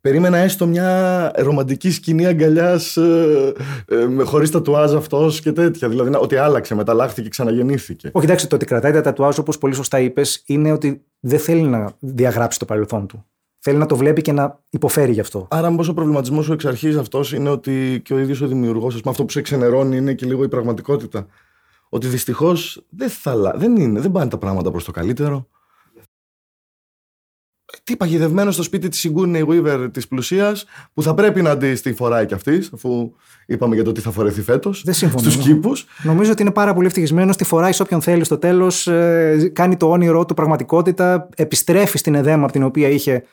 Περίμενα 0.00 0.36
έστω 0.36 0.66
μια 0.66 1.30
ρομαντική 1.36 1.90
σκηνή 1.90 2.26
αγκαλιάς 2.26 2.96
ε, 2.96 3.52
ε, 3.88 4.22
χωρίς 4.24 4.50
τατουάζ 4.50 4.94
αυτός 4.94 5.40
και 5.40 5.52
τέτοια. 5.52 5.88
Δηλαδή 5.88 6.10
να- 6.10 6.18
ότι 6.18 6.36
άλλαξε, 6.36 6.74
μεταλλάχθηκε 6.74 7.22
και 7.22 7.28
ξαναγεννήθηκε. 7.28 8.10
Όχι, 8.12 8.26
εντάξει, 8.26 8.46
το 8.48 8.54
ότι 8.54 8.64
κρατάει 8.64 8.92
τα 8.92 9.00
τατουάζ, 9.00 9.38
όπως 9.38 9.58
πολύ 9.58 9.74
σωστά 9.74 10.00
είπες, 10.00 10.42
είναι 10.46 10.72
ότι 10.72 11.02
δεν 11.20 11.38
θέλει 11.38 11.62
να 11.62 11.92
διαγράψει 11.98 12.58
το 12.58 12.64
παρελθόν 12.64 13.06
του. 13.06 13.24
Θέλει 13.60 13.78
να 13.78 13.86
το 13.86 13.96
βλέπει 13.96 14.22
και 14.22 14.32
να 14.32 14.60
υποφέρει 14.70 15.12
γι' 15.12 15.20
αυτό. 15.20 15.48
Άρα, 15.50 15.70
μήπως 15.70 15.88
ο 15.88 15.94
προβληματισμός 15.94 16.44
σου 16.44 16.52
εξ 16.52 16.64
αρχής 16.64 16.96
αυτός 16.96 17.32
είναι 17.32 17.48
ότι 17.48 18.00
και 18.04 18.14
ο 18.14 18.18
ίδιος 18.18 18.40
ο 18.40 18.46
δημιουργός, 18.46 19.00
αυτό 19.04 19.24
που 19.24 19.30
σε 19.30 19.40
ξενερώνει 19.40 19.96
είναι 19.96 20.14
και 20.14 20.26
λίγο 20.26 20.42
η 20.42 20.48
πραγματικότητα. 20.48 21.26
Ότι 21.88 22.06
δυστυχώς 22.06 22.84
δεν, 22.88 23.08
θα, 23.08 23.30
αλλα- 23.30 23.54
δεν, 23.56 23.76
είναι, 23.76 24.00
δεν 24.00 24.12
πάνε 24.12 24.30
τα 24.30 24.38
πράγματα 24.38 24.70
προς 24.70 24.84
το 24.84 24.90
καλύτερο. 24.90 25.48
Τι 27.84 27.96
παγιδευμένος 27.96 28.54
στο 28.54 28.62
σπίτι 28.62 28.88
της 28.88 28.98
Σιγκούρνη 28.98 29.44
Weaver 29.48 29.88
της 29.92 30.08
πλουσίας, 30.08 30.64
που 30.94 31.02
θα 31.02 31.14
πρέπει 31.14 31.42
να 31.42 31.56
τη 31.56 31.80
τη 31.80 31.92
φοράει 31.92 32.26
κι 32.26 32.34
αυτής, 32.34 32.70
αφού 32.74 33.12
είπαμε 33.46 33.74
για 33.74 33.84
το 33.84 33.92
τι 33.92 34.00
θα 34.00 34.10
φορεθεί 34.10 34.42
φέτος. 34.42 34.82
Δεν 34.84 34.94
συμφωνώ. 34.94 35.30
Στους 35.30 35.44
κήπους. 35.44 35.86
Νομίζω 36.02 36.32
ότι 36.32 36.42
είναι 36.42 36.50
πάρα 36.50 36.74
πολύ 36.74 36.86
ευτυχισμένος. 36.86 37.36
Τη 37.36 37.44
φοράει 37.44 37.72
σε 37.72 37.82
όποιον 37.82 38.00
θέλει 38.02 38.24
στο 38.24 38.38
τέλος. 38.38 38.88
κάνει 39.52 39.76
το 39.76 39.90
όνειρό 39.90 40.24
του 40.26 40.34
πραγματικότητα. 40.34 41.28
Επιστρέφει 41.36 41.98
στην 41.98 42.14
εδέμα 42.14 42.42
από 42.42 42.52
την 42.52 42.62
οποία 42.62 42.88
είχε 42.88 43.24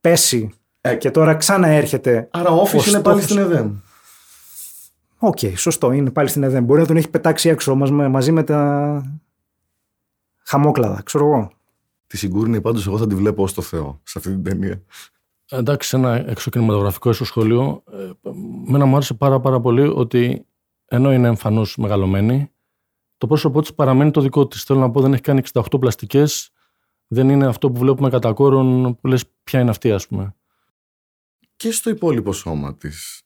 πέσει. 0.00 0.50
Ε, 0.80 0.94
και 0.94 1.10
τώρα 1.10 1.34
ξαναέρχεται. 1.34 2.28
Άρα, 2.32 2.50
ο 2.50 2.62
Office 2.62 2.78
ο 2.78 2.82
είναι 2.88 3.00
πάλι 3.00 3.22
στόχος. 3.22 3.22
στην 3.24 3.38
ΕΔΕΜ. 3.38 3.76
Οκ, 5.18 5.38
σωστό. 5.56 5.92
Είναι 5.92 6.10
πάλι 6.10 6.28
στην 6.28 6.42
ΕΔΕΜ. 6.42 6.64
Μπορεί 6.64 6.80
να 6.80 6.86
τον 6.86 6.96
έχει 6.96 7.08
πετάξει 7.08 7.48
έξω 7.48 7.74
μας, 7.74 7.90
με- 7.90 8.08
μαζί 8.08 8.32
με 8.32 8.42
τα 8.42 9.20
χαμόκλαδα. 10.42 11.02
Ξέρω 11.04 11.24
εγώ. 11.26 11.50
Τη 12.06 12.16
Σιγκούρνη, 12.16 12.60
πάντως, 12.60 12.86
εγώ 12.86 12.98
θα 12.98 13.06
τη 13.06 13.14
βλέπω 13.14 13.42
ως 13.42 13.54
το 13.54 13.62
Θεό 13.62 14.00
σε 14.02 14.18
αυτή 14.18 14.30
την 14.30 14.42
ταινία. 14.42 14.82
Εντάξει, 15.50 15.96
ένα 15.96 16.14
εξωκινηματογραφικό 16.30 17.10
ίσως 17.10 17.26
σχόλιο. 17.28 17.82
Ε, 17.92 18.10
Μένα 18.66 18.84
μου 18.84 18.94
άρεσε 18.96 19.14
πάρα 19.14 19.40
πάρα 19.40 19.60
πολύ 19.60 19.82
ότι 19.82 20.46
ενώ 20.86 21.12
είναι 21.12 21.28
εμφανώς 21.28 21.76
μεγαλωμένη, 21.76 22.50
το 23.18 23.26
πρόσωπό 23.26 23.60
της 23.60 23.74
παραμένει 23.74 24.10
το 24.10 24.20
δικό 24.20 24.46
της. 24.46 24.62
Θέλω 24.64 24.78
να 24.80 24.90
πω 24.90 25.00
δεν 25.00 25.12
έχει 25.12 25.22
κάνει 25.22 25.40
68 25.52 25.62
πλαστικές, 25.80 26.50
δεν 27.12 27.28
είναι 27.28 27.46
αυτό 27.46 27.70
που 27.70 27.78
βλέπουμε 27.78 28.10
κατά 28.10 28.32
κόρον 28.32 28.96
που 29.00 29.06
λες 29.06 29.24
ποια 29.44 29.60
είναι 29.60 29.70
αυτή 29.70 29.92
ας 29.92 30.06
πούμε. 30.06 30.34
και 31.56 31.70
στο 31.72 31.90
υπόλοιπο 31.90 32.32
σώμα 32.32 32.76
της. 32.76 33.22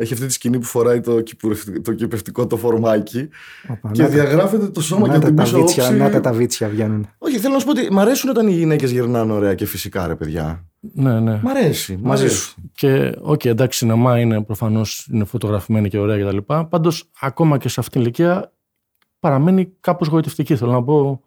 Έχει 0.00 0.12
αυτή 0.12 0.26
τη 0.26 0.32
σκηνή 0.32 0.58
που 0.58 0.64
φοράει 0.64 1.00
το, 1.00 1.20
κυπουρευτικό- 1.20 1.82
το 1.84 1.92
κυπευτικό 1.94 2.46
το 2.46 2.56
φορμάκι 2.56 3.28
Οπα, 3.68 3.90
και 3.90 4.02
να 4.02 4.08
τα- 4.08 4.14
διαγράφεται 4.14 4.68
το 4.68 4.80
σώμα 4.80 5.06
να 5.06 5.12
και 5.12 5.18
τα 5.20 5.26
την 5.26 5.36
τα 5.36 5.42
πίσω 5.42 5.56
βίτσια, 5.58 5.84
όψη. 5.84 5.96
να 5.98 6.10
τα 6.10 6.20
τα 6.20 6.32
βίτσια 6.32 6.68
βγαίνουν. 6.68 7.08
Όχι, 7.18 7.38
θέλω 7.38 7.52
να 7.54 7.58
σου 7.60 7.64
πω 7.66 7.70
ότι 7.70 7.92
μ' 7.92 7.98
αρέσουν 7.98 8.30
όταν 8.30 8.46
οι 8.48 8.52
γυναίκες 8.52 8.90
γυρνάνε 8.90 9.32
ωραία 9.32 9.54
και 9.54 9.66
φυσικά, 9.66 10.06
ρε 10.06 10.16
παιδιά. 10.16 10.66
Ναι, 10.80 11.20
ναι. 11.20 11.40
Μ' 11.42 11.48
αρέσει. 11.48 11.96
μ' 11.96 12.06
Μαζί 12.06 12.22
αρέσει. 12.24 12.38
σου. 12.38 12.70
Και 12.74 13.14
οκ, 13.20 13.44
εντάξει, 13.44 13.78
σινεμά 13.78 14.18
είναι 14.20 14.42
προφανώς 14.42 15.08
είναι 15.12 15.24
φωτογραφημένη 15.24 15.88
και 15.88 15.98
ωραία 15.98 16.24
κτλ. 16.26 16.38
Πάντως, 16.68 17.10
ακόμα 17.20 17.58
και 17.58 17.68
σε 17.68 17.80
αυτήν 17.80 17.92
την 17.92 18.00
ηλικία 18.00 18.52
παραμένει 19.18 19.72
κάπως 19.80 20.08
γοητευτική. 20.08 20.56
Θέλω 20.56 20.70
να 20.72 20.82
πω, 20.84 21.22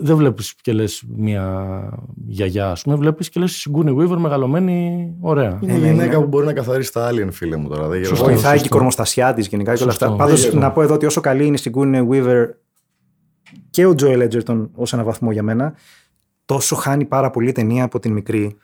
δεν 0.00 0.16
βλέπεις 0.16 0.54
και 0.60 0.72
λες 0.72 1.02
μια 1.16 1.64
γιαγιά, 2.26 2.70
ας 2.70 2.82
πούμε, 2.82 2.96
βλέπεις 2.96 3.28
και 3.28 3.40
λες 3.40 3.68
Sigourney 3.68 3.96
Weaver 3.96 4.16
μεγαλωμένη, 4.16 5.08
ωραία. 5.20 5.58
Είναι 5.62 5.72
Ε, 5.72 5.76
η 5.76 5.80
ναι, 5.80 5.86
γυναίκα 5.88 6.04
είναι. 6.14 6.22
που 6.22 6.28
μπορεί 6.28 6.46
να 6.46 6.52
καθαρίσει 6.52 6.92
τα 6.92 7.10
alien, 7.10 7.28
φίλε 7.30 7.56
μου 7.56 7.68
τώρα. 7.68 7.88
Δεν 7.88 7.98
Σωστό. 7.98 8.14
γελάω. 8.14 8.28
Βοηθάει 8.28 8.50
και 8.52 8.56
η 8.56 8.58
σωστό. 8.58 8.74
κορμοστασιά 8.76 9.34
της 9.34 9.46
γενικά 9.46 9.74
και 9.74 9.82
όλα 9.82 9.90
Σωστό. 9.92 10.06
αυτά. 10.06 10.16
Πάντως, 10.16 10.40
Σωστό. 10.40 10.58
να 10.58 10.72
πω 10.72 10.82
εδώ 10.82 10.94
ότι 10.94 11.06
όσο 11.06 11.20
καλή 11.20 11.46
είναι 11.46 11.56
η 11.56 11.72
Sigourney 11.76 12.08
Weaver 12.08 12.44
και 13.70 13.86
ο 13.86 13.94
Joel 13.98 14.28
Edgerton 14.28 14.68
ως 14.74 14.92
ένα 14.92 15.02
βαθμό 15.04 15.32
για 15.32 15.42
μένα, 15.42 15.74
τόσο 16.44 16.76
χάνει 16.76 17.04
πάρα 17.04 17.30
πολύ 17.30 17.48
η 17.48 17.52
ταινία 17.52 17.84
από 17.84 17.98
την 17.98 18.12
μικρή. 18.12 18.56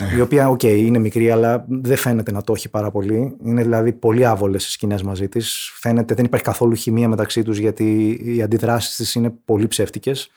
Ναι. 0.00 0.16
Η 0.16 0.20
οποία, 0.20 0.48
οκ, 0.48 0.62
είναι 0.62 0.98
μικρή, 0.98 1.30
αλλά 1.30 1.64
δεν 1.68 1.96
φαίνεται 1.96 2.32
να 2.32 2.42
το 2.42 2.52
έχει 2.52 2.68
πάρα 2.68 2.90
πολύ. 2.90 3.36
Είναι 3.44 3.62
δηλαδή 3.62 3.92
πολύ 3.92 4.24
άβολες 4.24 4.66
οι 4.66 4.70
σκηνές 4.70 5.02
μαζί 5.02 5.28
της. 5.28 5.70
Φαίνεται 5.74 6.14
δεν 6.14 6.24
υπάρχει 6.24 6.44
καθόλου 6.44 6.74
χημεία 6.74 7.08
μεταξύ 7.08 7.42
τους, 7.42 7.58
γιατί 7.58 8.18
οι 8.24 8.42
αντιδράσεις 8.42 8.96
της 8.96 9.14
είναι 9.14 9.34
πολύ 9.44 9.66
ψεύτικες. 9.66 10.30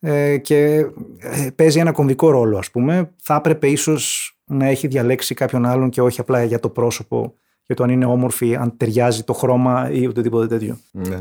Ε, 0.00 0.36
και 0.36 0.86
ε, 1.18 1.48
παίζει 1.54 1.78
ένα 1.78 1.92
κομβικό 1.92 2.30
ρόλο, 2.30 2.58
ας 2.58 2.70
πούμε. 2.70 3.10
Θα 3.22 3.34
έπρεπε 3.34 3.68
ίσως 3.68 4.34
να 4.44 4.66
έχει 4.66 4.86
διαλέξει 4.86 5.34
κάποιον 5.34 5.66
άλλον 5.66 5.90
και 5.90 6.02
όχι 6.02 6.20
απλά 6.20 6.44
για 6.44 6.60
το 6.60 6.68
πρόσωπο, 6.68 7.34
για 7.66 7.74
το 7.74 7.82
αν 7.82 7.90
είναι 7.90 8.04
όμορφη, 8.04 8.56
αν 8.56 8.76
ταιριάζει 8.76 9.22
το 9.22 9.32
χρώμα 9.32 9.90
ή 9.90 10.06
οτιδήποτε 10.06 10.46
τέτοιο. 10.46 10.78
Ναι. 10.90 11.18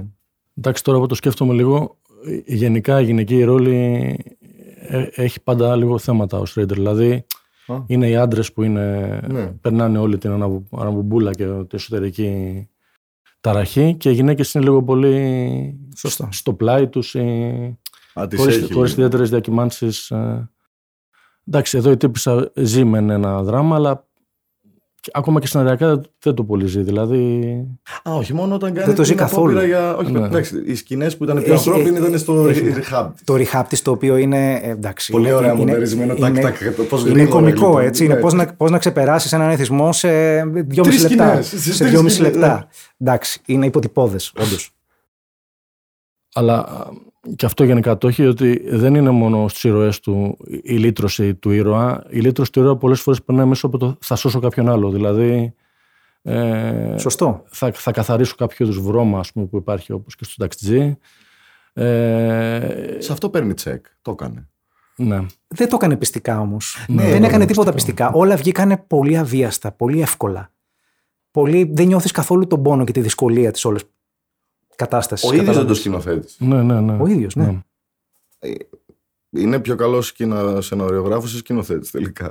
Εντάξει, 0.58 0.84
τώρα 0.84 1.00
που 1.00 1.08
το 1.08 1.16
σκέφτομαι 1.16 1.54
λίγο, 1.54 1.98
ε, 2.26 2.56
γενικά 2.56 3.02
η 3.02 3.04
γυναική 3.04 3.44
ρόλη 3.44 4.18
ε, 4.88 5.08
έχει 5.16 5.42
πάντα 5.42 5.76
λίγο 5.76 5.98
θέματα 5.98 6.40
ο 6.40 6.46
Στρέιντερ. 6.46 6.78
Δηλαδή, 6.78 7.26
Α. 7.74 7.84
είναι 7.88 8.10
οι 8.10 8.16
άντρες 8.16 8.54
που 8.54 8.64
είναι, 8.64 9.20
Ναι. 9.28 9.46
περνάνε 9.48 9.98
όλη 9.98 10.18
την 10.18 10.32
αναβου- 10.32 10.80
αναβουμπούλα 10.80 11.32
και 11.34 11.46
την 11.46 11.68
εσωτερική 11.72 12.68
ταραχή 13.42 13.96
και 13.96 14.10
οι 14.10 14.14
γυναίκες 14.14 14.54
είναι 14.54 14.64
λίγο 14.64 14.84
πολύ 14.84 15.90
Σωστό. 15.96 16.28
στο 16.32 16.54
πλάι 16.54 16.88
τους 16.88 17.14
ή 17.14 17.20
Α, 18.14 18.28
τις 18.28 18.40
χωρίς, 18.40 18.56
έχει 18.58 18.74
χωρίς 18.74 18.90
λίγο. 18.90 18.92
ιδιαίτερες 18.92 19.30
διακυμάνσεις. 19.30 20.12
ε. 20.12 20.50
Εντάξει, 21.48 21.78
εδώ 21.78 21.92
η 21.92 21.98
τύπησα 21.98 22.52
ζει 22.56 22.84
με 22.84 22.98
ένα 22.98 23.44
δράμα, 23.44 23.76
αλλά 23.76 23.96
και- 23.96 24.04
ακόμα 25.14 25.40
και 25.40 25.48
σεναριακά 25.48 26.02
δεν 26.20 26.34
το 26.34 26.44
πολύ 26.44 26.68
ζει. 26.68 26.82
Δηλαδή, 26.82 27.44
Α, 28.04 28.14
όχι, 28.14 28.34
μόνο 28.34 28.56
όταν 28.56 28.74
κάνει 28.74 28.86
Δεν 28.86 28.96
το 28.96 29.04
ζει 29.04 29.10
την 29.10 29.20
καθόλου. 29.20 29.44
απόπειρα 29.60 29.66
Για... 29.66 29.96
Όχι, 29.96 30.12
Ναι. 30.12 30.26
εντάξει, 30.26 30.64
οι 30.66 30.76
σκηνές 30.76 31.18
που 31.18 31.24
ήταν 31.24 31.44
πιο 31.44 31.54
Έχει- 31.54 31.70
ανθρώπινοι 31.70 31.98
ήταν 32.08 32.20
στο 32.20 32.48
έχει- 32.48 32.74
rehab. 32.76 33.10
Το 33.24 33.34
rehab 33.34 33.64
της 33.70 33.82
το 33.82 33.92
οποίο 33.92 34.18
είναι. 34.18 34.54
ε, 34.64 34.70
εντάξει, 34.70 35.12
Πολύ 35.12 35.26
είναι- 35.26 35.34
ωραία 35.34 35.52
είναι- 35.54 35.60
μοντερισμένο. 35.66 36.16
Τάκ, 36.16 36.30
είναι- 36.30 36.42
τάκ, 36.42 36.56
πώς 36.90 37.02
Είναι 37.02 37.10
γρήγορα, 37.12 37.32
κωμικό, 37.40 37.66
λοιπόν. 37.68 37.82
έτσι. 37.86 38.06
Είναι 38.06 38.14
Ναι. 38.14 38.20
πώς 38.20 38.34
να, 38.34 38.46
πώς 38.56 38.72
να 38.72 38.78
ξεπεράσεις 38.78 39.34
έναν 39.34 39.50
εθισμό 39.50 39.92
σε 39.94 40.10
δυόμιση 40.46 41.00
Τρεις 41.00 41.02
λεπτά. 41.10 41.26
σκηνές, 41.28 41.48
στις 41.48 41.64
Σε 41.76 41.78
τρεις 41.78 41.90
δυόμιση 41.92 42.16
σκηνές, 42.16 42.34
λεπτά. 42.34 42.54
ναι. 42.56 42.66
Εντάξει, 42.98 43.42
είναι 43.46 43.66
υποτυπώδες, 43.66 44.34
όντως. 44.40 44.72
Αλλά 46.34 46.58
α, 46.60 46.88
και 47.36 47.46
αυτό 47.46 47.64
γενικά 47.64 47.98
το 47.98 48.08
έχει 48.08 48.26
ότι 48.26 48.70
δεν 48.70 48.96
είναι 48.96 49.10
μόνο 49.10 49.48
στις 49.48 49.64
ηρωέ 49.64 49.92
του 50.02 50.38
η 50.64 50.76
λύτρωση 50.78 51.36
του 51.36 51.52
ήρωα. 51.52 52.04
Η 52.10 52.20
λύτρωση 52.20 52.52
του 52.52 52.60
ήρωα 52.60 52.78
πολλές 52.78 53.02
φορές 53.02 53.24
περνάει 53.24 53.46
μέσα 53.46 53.66
από 53.66 53.78
το 53.78 53.98
θα 54.02 54.16
σώσω 54.16 54.40
κάποιον 54.40 54.70
άλλο. 54.70 54.90
Δηλαδή. 54.90 55.54
Ε, 56.22 56.96
Σωστό. 56.98 57.44
θα, 57.48 57.72
θα 57.74 57.92
καθαρίσω 57.92 58.36
κάποιο 58.38 58.66
είδους 58.66 58.82
βρώμα 58.82 59.20
ας 59.20 59.32
πούμε, 59.32 59.46
που 59.46 59.58
υπάρχει 59.58 59.92
όπως 59.94 60.16
και 60.16 60.24
στο 60.24 60.34
ταξιτζή. 60.38 60.98
Ε, 61.74 62.96
Σε 63.00 63.12
αυτό 63.12 63.30
παίρνει 63.30 63.54
τσεκ. 63.54 63.86
Το 64.02 64.12
έκανε. 64.12 64.48
ναι. 64.96 65.26
Δεν 65.48 65.70
το 65.70 65.76
έκανε 65.76 65.96
πιστικά 65.98 66.40
όμως. 66.40 66.86
Ναι, 66.88 67.04
δεν 67.04 67.20
ναι, 67.22 67.28
έκανε 67.28 67.44
ναι, 67.44 67.50
τίποτα 67.50 67.74
πιστικά. 67.74 68.04
πιστικά. 68.06 68.20
Όλα 68.24 68.36
βγήκανε 68.36 68.78
πολύ 68.78 69.18
αβίαστα, 69.18 69.72
πολύ 69.72 70.02
εύκολα. 70.02 70.52
Πολύ, 71.32 71.72
δεν 71.74 71.88
νιώθεις 71.88 72.12
καθόλου 72.12 72.48
τον 72.48 72.62
πόνο 72.64 72.84
και 72.84 72.92
τη 72.92 73.02
δυσκολία 73.02 73.52
της 73.52 73.66
όλη 73.66 73.80
κατάστασης. 74.80 75.30
Ο 75.30 75.34
ίδιος 75.34 75.56
δεν 75.56 75.68
το 75.68 75.74
σκηνοθέτη. 75.74 76.34
Ναι, 76.38 76.62
ναι, 76.64 76.80
ναι. 76.82 76.98
Ο 77.02 77.08
ίδιος, 77.08 77.36
ναι. 77.36 77.60
Είναι 79.30 79.60
πιο 79.60 79.76
καλός 79.76 80.14
σεναριογράφος 80.60 81.34
ή 81.34 81.38
σκηνοθέτης 81.38 81.92
τελικά; 81.92 82.26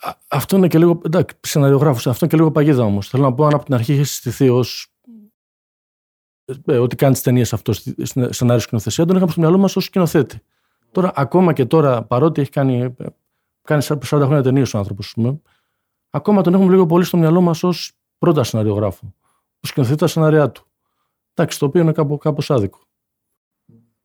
Α- 0.00 0.14
Αυτό 0.28 0.56
είναι 0.56 0.68
και 0.68 0.78
λίγο. 0.78 1.00
Εντάξει, 1.04 1.36
σεναριογράφος. 1.40 2.06
Αυτό 2.06 2.18
είναι 2.24 2.34
και 2.34 2.38
λίγο 2.40 2.50
παγίδα 2.50 2.82
όμως. 2.84 3.08
Θέλω 3.08 3.22
να 3.22 3.34
πω, 3.34 3.44
αν 3.46 3.54
από 3.54 3.64
την 3.64 3.74
αρχή 3.74 3.92
είχες 3.92 4.10
συστηθεί 4.10 4.48
ως. 4.48 4.92
Ε, 6.66 6.76
ότι 6.78 6.96
κάνεις 6.96 7.14
τις 7.16 7.24
ταινίες 7.24 7.52
αυτό 7.52 7.72
στη 7.72 8.06
στη 8.06 8.32
σενάριο 8.32 8.60
σκηνοθεσία, 8.62 9.04
τον 9.04 9.16
είχαμε 9.16 9.30
στο 9.30 9.40
μυαλό 9.40 9.58
μας 9.58 9.76
ως 9.76 9.84
σκηνοθέτη. 9.84 10.40
Τώρα, 10.92 11.12
ακόμα 11.14 11.52
και 11.52 11.64
τώρα, 11.64 12.02
παρότι 12.02 12.40
έχει 12.40 12.50
κάνει, 12.50 12.94
κάνει 13.62 13.82
40 13.82 14.00
χρόνια 14.02 14.42
ταινίες 14.42 14.74
ο 14.74 14.78
άνθρωπος, 14.78 15.16
ακόμα 16.10 16.42
τον 16.42 16.54
έχουμε 16.54 16.70
λίγο 16.70 16.86
πολύ 16.86 17.04
στο 17.04 17.16
μυαλό 17.16 17.40
μας 17.40 17.62
ως 17.62 17.92
πρώτα 18.18 18.44
σεναριογράφο. 18.44 19.14
Που 19.60 19.66
σκηνοθετεί 19.66 19.98
τα 19.98 20.06
σενάριά 20.06 20.50
του. 20.50 20.69
Εντάξει, 21.40 21.58
το 21.58 21.66
οποίο 21.66 21.80
είναι 21.80 21.92
κάπως 22.18 22.50
άδικο. 22.50 22.78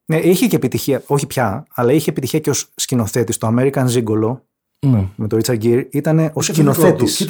Ναι, 0.04 0.16
είχε 0.16 0.46
και 0.46 0.56
επιτυχία, 0.56 1.02
όχι 1.06 1.26
πια, 1.26 1.66
αλλά 1.74 1.92
είχε 1.92 2.10
επιτυχία 2.10 2.38
και 2.38 2.50
ως 2.50 2.72
σκηνοθέτης. 2.74 3.38
Το 3.38 3.54
American 3.56 3.86
Zingolo 3.88 4.38
ναι. 4.86 5.08
με 5.16 5.26
τον 5.26 5.40
Richard 5.42 5.62
Gere 5.62 5.86
ήταν 5.90 6.30
ο 6.32 6.42
σκηνοθέτης. 6.42 7.20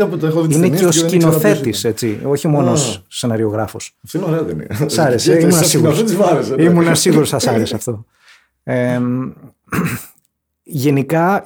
Είναι 0.48 0.68
και 0.68 0.86
ο 0.86 0.92
σκηνοθέτης, 0.92 1.84
έτσι. 1.84 2.20
Όχι 2.24 2.48
μόνο 2.48 2.76
σεναριογράφος. 3.08 3.96
Αυτό 4.04 4.18
είναι 4.18 4.26
ωραία 4.26 4.44
ταινία. 4.44 4.88
Σ' 4.88 4.98
άρεσε. 4.98 5.38
Ήμουν 5.38 5.64
σίγουρος. 5.64 6.04
Ήμουν 6.58 6.94
σίγουρος 6.94 7.28
σα 7.28 7.50
άρεσε 7.50 7.74
αυτό. 7.74 8.04
Ε, 8.62 9.00
γενικά, 10.62 11.42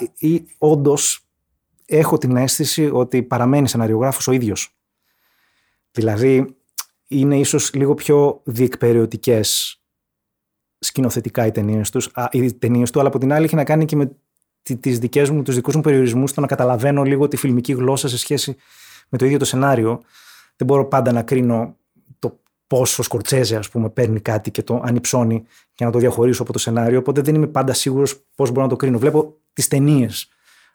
όντως, 0.59 1.25
έχω 1.87 2.19
την 2.19 2.37
αίσθηση 2.37 2.91
ότι 2.93 3.23
παραμένει 3.23 3.69
σεναριογράφος 3.69 4.29
ο 4.29 4.33
ίδιος. 4.33 4.75
Δηλαδή, 5.91 6.57
είναι 7.13 7.39
ίσως 7.39 7.75
λίγο 7.75 7.95
πιο 7.95 8.41
διεκπαιρεωτικές 8.45 9.81
σκηνοθετικά 10.79 11.47
οι 11.47 11.51
ταινίες 11.51 11.91
τους, 11.91 12.11
οι 12.31 12.55
ταινίες 12.55 12.91
του, 12.91 12.99
αλλά 13.01 13.09
από 13.09 13.19
την 13.19 13.33
άλλη 13.33 13.45
έχει 13.45 13.55
να 13.55 13.65
κάνει 13.65 13.85
και 13.85 13.97
με 13.97 14.11
τις 14.81 14.99
δικές 14.99 15.31
μου, 15.31 15.43
τους 15.43 15.55
δικούς 15.55 15.75
μου 15.75 15.81
περιορισμούς 15.81 16.31
στο 16.31 16.41
να 16.41 16.47
καταλαβαίνω 16.47 17.03
λίγο 17.03 17.29
τη 17.29 17.37
φιλμική 17.37 17.73
γλώσσα 17.73 18.09
σε 18.09 18.19
σχέση 18.19 18.57
με 19.09 19.19
το 19.19 19.25
ίδιο 19.25 19.39
το 19.39 19.45
σενάριο. 19.45 20.01
Δεν 20.57 20.67
μπορώ 20.67 20.85
πάντα 20.85 21.13
να 21.13 21.23
κρίνω 21.23 21.77
το 22.19 22.41
πόσο 22.67 23.03
Σκορτσέζε, 23.03 23.57
ας 23.57 23.69
πούμε, 23.69 23.91
παίρνει 23.91 24.21
κάτι 24.21 24.51
και 24.51 24.63
το 24.63 24.83
ανυψώνει 24.85 25.45
και 25.75 25.85
να 25.85 25.91
το 25.91 25.99
διαχωρίσω 25.99 26.43
από 26.43 26.53
το 26.53 26.59
σενάριο. 26.59 26.99
Οπότε 26.99 27.21
δεν 27.21 27.35
είμαι 27.35 27.47
πάντα 27.47 27.73
σίγουρος 27.73 28.25
πώς 28.35 28.51
μπορώ 28.51 28.63
να 28.63 28.69
το 28.69 28.77
κρίνω. 28.77 28.99
Βλέπω 28.99 29.37
τις 29.53 29.69
ταινίες 29.69 30.29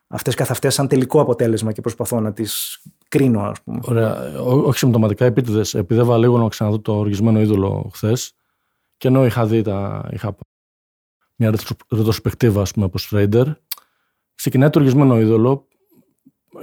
αυτές 0.07 0.35
καθ' 0.35 0.51
αυτές 0.51 0.73
σαν 0.73 0.87
τελικό 0.87 1.21
αποτέλεσμα 1.21 1.71
και 1.71 1.81
προσπαθώ 1.81 2.19
να 2.19 2.33
τις 2.33 2.81
κρίνω, 3.17 3.41
ας 3.41 3.61
πούμε. 3.61 3.79
Ωραία. 3.83 4.39
όχι 4.41 4.77
συμπτωματικά, 4.77 5.25
επίτηδες. 5.25 5.73
Επειδή 5.73 5.99
έβαλα 5.99 6.17
λίγο 6.17 6.37
να 6.37 6.49
ξαναδώ 6.49 6.79
το 6.79 6.97
οργισμένο 6.97 7.41
είδωλο 7.41 7.89
χθες 7.93 8.33
και 8.97 9.07
ενώ 9.07 9.25
είχα 9.25 9.45
δει 9.45 9.61
τα. 9.61 10.09
Είχα 10.11 10.35
μια 11.35 11.53
ρετροσπεκτίβα, 11.89 12.61
ας 12.61 12.71
πούμε, 12.71 12.85
από 12.85 12.97
Στρέιντερ. 12.97 13.47
Ξεκινάει 14.35 14.69
το 14.69 14.79
οργισμένο 14.79 15.19
είδωλο. 15.19 15.67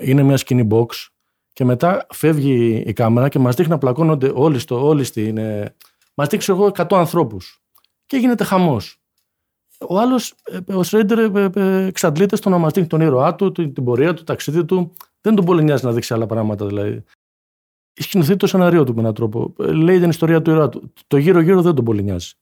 Είναι 0.00 0.22
μια 0.22 0.36
σκηνή 0.36 0.68
box 0.70 0.86
και 1.52 1.64
μετά 1.64 2.06
φεύγει 2.10 2.82
η 2.86 2.92
κάμερα 2.92 3.28
και 3.28 3.38
μας 3.38 3.54
δείχνει 3.54 3.72
να 3.72 3.78
πλακώνονται 3.78 4.32
όλοι 4.34 4.58
στο. 4.58 4.86
Όλοι 4.86 5.04
στη, 5.04 5.28
είναι... 5.28 5.76
Μας 6.14 6.28
δείχνει 6.28 6.54
εγώ 6.54 6.70
100 6.76 6.86
ανθρώπους. 6.90 7.62
Και 8.06 8.16
γίνεται 8.16 8.44
χαμός. 8.44 9.00
Ο 9.88 9.98
άλλος, 9.98 10.34
ε, 10.44 10.74
ο 10.74 10.82
Στρέιντερ, 10.82 11.18
ε, 11.18 11.50
ε, 11.54 11.84
εξαντλείται 11.86 12.36
στο 12.36 12.50
να 12.50 12.58
μας 12.58 12.72
δείχνει 12.72 12.88
τον 12.88 13.00
ήρωά 13.00 13.34
του, 13.34 13.52
την 13.52 13.84
πορεία 13.84 14.08
του, 14.08 14.14
το 14.14 14.24
ταξίδι 14.24 14.64
του. 14.64 14.92
Δεν 15.22 15.34
τον 15.34 15.44
πολύ 15.44 15.62
νοιάζει 15.62 15.84
να 15.84 15.92
δείξει 15.92 16.14
άλλα 16.14 16.26
πράγματα 16.26 16.66
δηλαδή. 16.66 17.04
Σκηνοθετεί 17.92 18.36
το 18.36 18.46
σενάριό 18.46 18.84
του 18.84 18.94
με 18.94 19.00
έναν 19.00 19.14
τρόπο. 19.14 19.54
Λέει 19.56 20.00
την 20.00 20.08
ιστορία 20.08 20.42
του 20.42 20.50
ήρωά 20.50 20.68
του. 20.68 20.92
Το 21.06 21.16
γύρω-γύρω 21.16 21.62
δεν 21.62 21.74
τον 21.74 21.84
πολύ 21.84 22.02
νοιάζει. 22.02 22.32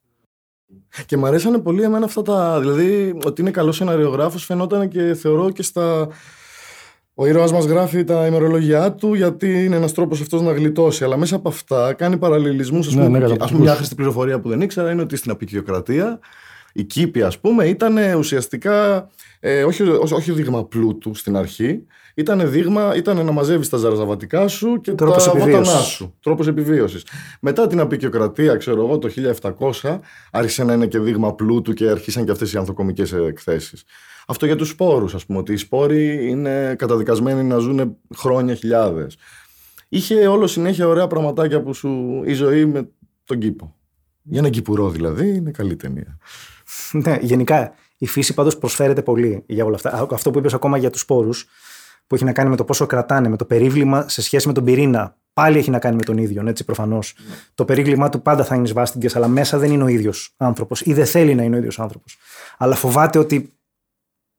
Και 1.07 1.17
μου 1.17 1.27
αρέσανε 1.27 1.59
πολύ 1.59 1.83
εμένα 1.83 2.05
αυτά 2.05 2.23
τα. 2.23 2.61
Δηλαδή, 2.61 3.19
ότι 3.25 3.41
είναι 3.41 3.51
καλός 3.51 3.77
σεναριογράφος 3.77 4.45
φαινόταν 4.45 4.89
και 4.89 5.15
θεωρώ 5.15 5.51
και 5.51 5.63
στα. 5.63 6.09
Ο 7.15 7.27
ήρωα 7.27 7.53
μας 7.53 7.65
γράφει 7.65 8.05
τα 8.05 8.27
ημερολογιά 8.27 8.93
του 8.93 9.15
γιατί 9.15 9.65
είναι 9.65 9.77
ένας 9.77 9.93
τρόπος 9.93 10.21
αυτός 10.21 10.43
να 10.43 10.53
γλιτώσει. 10.53 11.05
Αλλά 11.05 11.17
μέσα 11.17 11.37
από 11.37 11.49
αυτά 11.49 11.93
κάνει 11.93 12.17
παραλληλισμούς. 12.17 12.89
Α 12.89 12.97
ναι, 12.97 13.05
πούμε, 13.05 13.19
ναι, 13.19 13.37
πούμε, 13.37 13.59
μια 13.59 13.73
άχρηστη 13.73 13.95
πληροφορία 13.95 14.41
που 14.41 14.49
δεν 14.49 14.61
ήξερα 14.61 14.91
είναι 14.91 15.03
ότι 15.03 15.17
στην 15.17 15.31
απεικιοκρατία 15.31 16.21
η 16.73 16.85
κήπη, 16.85 17.23
ας 17.23 17.39
πούμε, 17.39 17.65
ήταν 17.65 18.15
ουσιαστικά 18.19 19.09
ε, 19.41 19.65
όχι, 19.65 19.83
όχι 19.83 20.33
δείγμα 20.33 20.65
πλούτου 20.65 21.15
στην 21.15 21.37
αρχή. 21.37 21.87
Ήταν 22.15 22.51
δείγμα, 22.51 22.97
ήταν 22.97 23.25
να 23.25 23.33
μαζεύεις 23.33 23.69
τα 23.69 23.77
ζαραζαβατικά 23.77 24.49
σου 24.49 24.81
και 24.81 24.93
Τρόπος 24.93 25.25
τα 25.25 25.33
βότανά 25.33 25.65
σου. 25.65 26.15
Τρόπος 26.21 26.47
επιβίωσης. 26.47 27.05
Μετά 27.41 27.67
την 27.67 27.81
απεικιοκρατία, 27.81 28.57
ξέρω 28.57 28.85
εγώ, 28.85 28.99
το 28.99 29.09
1700, 29.11 29.99
άρχισε 30.31 30.65
να 30.65 30.73
είναι 30.73 30.87
και 30.87 30.99
δείγμα 30.99 31.35
πλούτου 31.35 31.73
και 31.73 31.89
αρχίσαν 31.89 32.25
και 32.25 32.31
αυτές 32.31 32.53
οι 32.53 32.57
ανθοκομικές 32.59 33.13
εκθέσεις. 33.13 33.85
Αυτό 34.27 34.47
για 34.47 34.57
τους 34.57 34.69
σπόρους, 34.69 35.15
ας 35.15 35.27
πούμε, 35.27 35.39
ότι 35.39 35.53
οι 35.53 35.57
σπόροι 35.57 36.29
είναι 36.29 36.75
καταδικασμένοι 36.79 37.43
να 37.43 37.59
ζουν 37.59 37.97
χρόνια 38.17 38.55
χιλιάδες. 38.55 39.17
Είχε 39.89 40.27
όλο 40.27 40.47
συνέχεια 40.47 40.89
ωραία 40.89 41.07
πραγματάκια 41.07 41.63
που 41.63 41.75
σου 41.75 42.23
η 42.25 42.33
ζωή 42.33 42.65
με 42.65 42.89
τον 43.25 43.39
κήπο. 43.39 43.75
Για 44.23 44.39
ένα 44.39 44.49
κυπουρό 44.49 44.91
δηλαδή 44.91 45.29
είναι 45.29 45.51
καλή 45.51 45.77
ταινία. 45.77 46.19
ναι, 47.05 47.19
γενικά 47.21 47.75
η 47.99 48.07
φύση 48.07 48.35
πάντως 48.35 48.59
προσφέρεται 48.59 49.03
πολύ 49.03 49.43
για 49.47 49.65
όλα 49.65 49.75
αυτά. 49.75 50.09
Αυτό 50.11 50.31
που 50.31 50.39
είπες 50.39 50.55
ακόμα 50.55 50.79
για 50.79 50.91
τους 50.91 51.01
σπόρους, 51.01 51.47
που 52.07 52.15
έχει 52.15 52.25
να 52.25 52.33
κάνει 52.33 52.51
με 52.51 52.57
το 52.57 52.65
πόσο 52.65 52.87
κρατάνε, 52.87 53.29
με 53.29 53.37
το 53.37 53.45
περίβλημα 53.45 54.09
σε 54.09 54.23
σχέση 54.23 54.47
με 54.47 54.53
τον 54.53 54.65
πυρήνα. 54.65 55.19
Πάλι 55.33 55.59
έχει 55.59 55.71
να 55.71 55.79
κάνει 55.79 55.97
με 55.97 56.03
τον 56.03 56.19
ίδιο, 56.19 56.45
έτσι 56.47 56.65
προφανώς. 56.65 57.15
Το 57.55 57.65
περίβλημά 57.65 58.09
του 58.09 58.23
πάντα 58.23 58.45
θα 58.45 58.55
είναι 58.55 58.67
σβάστηκε, 58.67 59.09
αλλά 59.15 59.29
μέσα 59.29 59.59
δεν 59.59 59.71
είναι 59.71 59.83
ο 59.83 59.87
ίδιος 59.87 60.35
άνθρωπος 60.37 60.81
ή 60.81 60.93
δεν 60.93 61.07
θέλει 61.07 61.35
να 61.35 61.43
είναι 61.43 61.55
ο 61.55 61.59
ίδιος 61.59 61.79
άνθρωπος. 61.79 62.17
Αλλά 62.59 62.75
φοβάται 62.75 63.19
ότι 63.19 63.53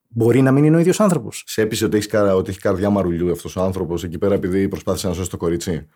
μπορεί 0.07 0.41
να 0.41 0.51
μην 0.51 0.63
είναι 0.63 0.75
ο 0.75 0.79
ίδιος 0.79 0.99
άνθρωπος. 0.99 1.43
Σε 1.47 1.61
έπεισε 1.61 1.85
ότι 1.85 1.97
έχεις, 1.97 2.13
ότι 2.13 2.49
έχει 2.49 2.59
καρδιά 2.59 2.89
μαρουλιού 2.89 3.31
αυτός 3.31 3.55
ο 3.55 3.61
άνθρωπος 3.61 4.03
εκεί 4.03 4.17
πέρα 4.17 4.33
επειδή 4.33 4.67
προσπάθησε 4.67 5.07
να 5.07 5.13
σώσει 5.13 5.29
το 5.29 5.37
κορίτσι; 5.37 5.87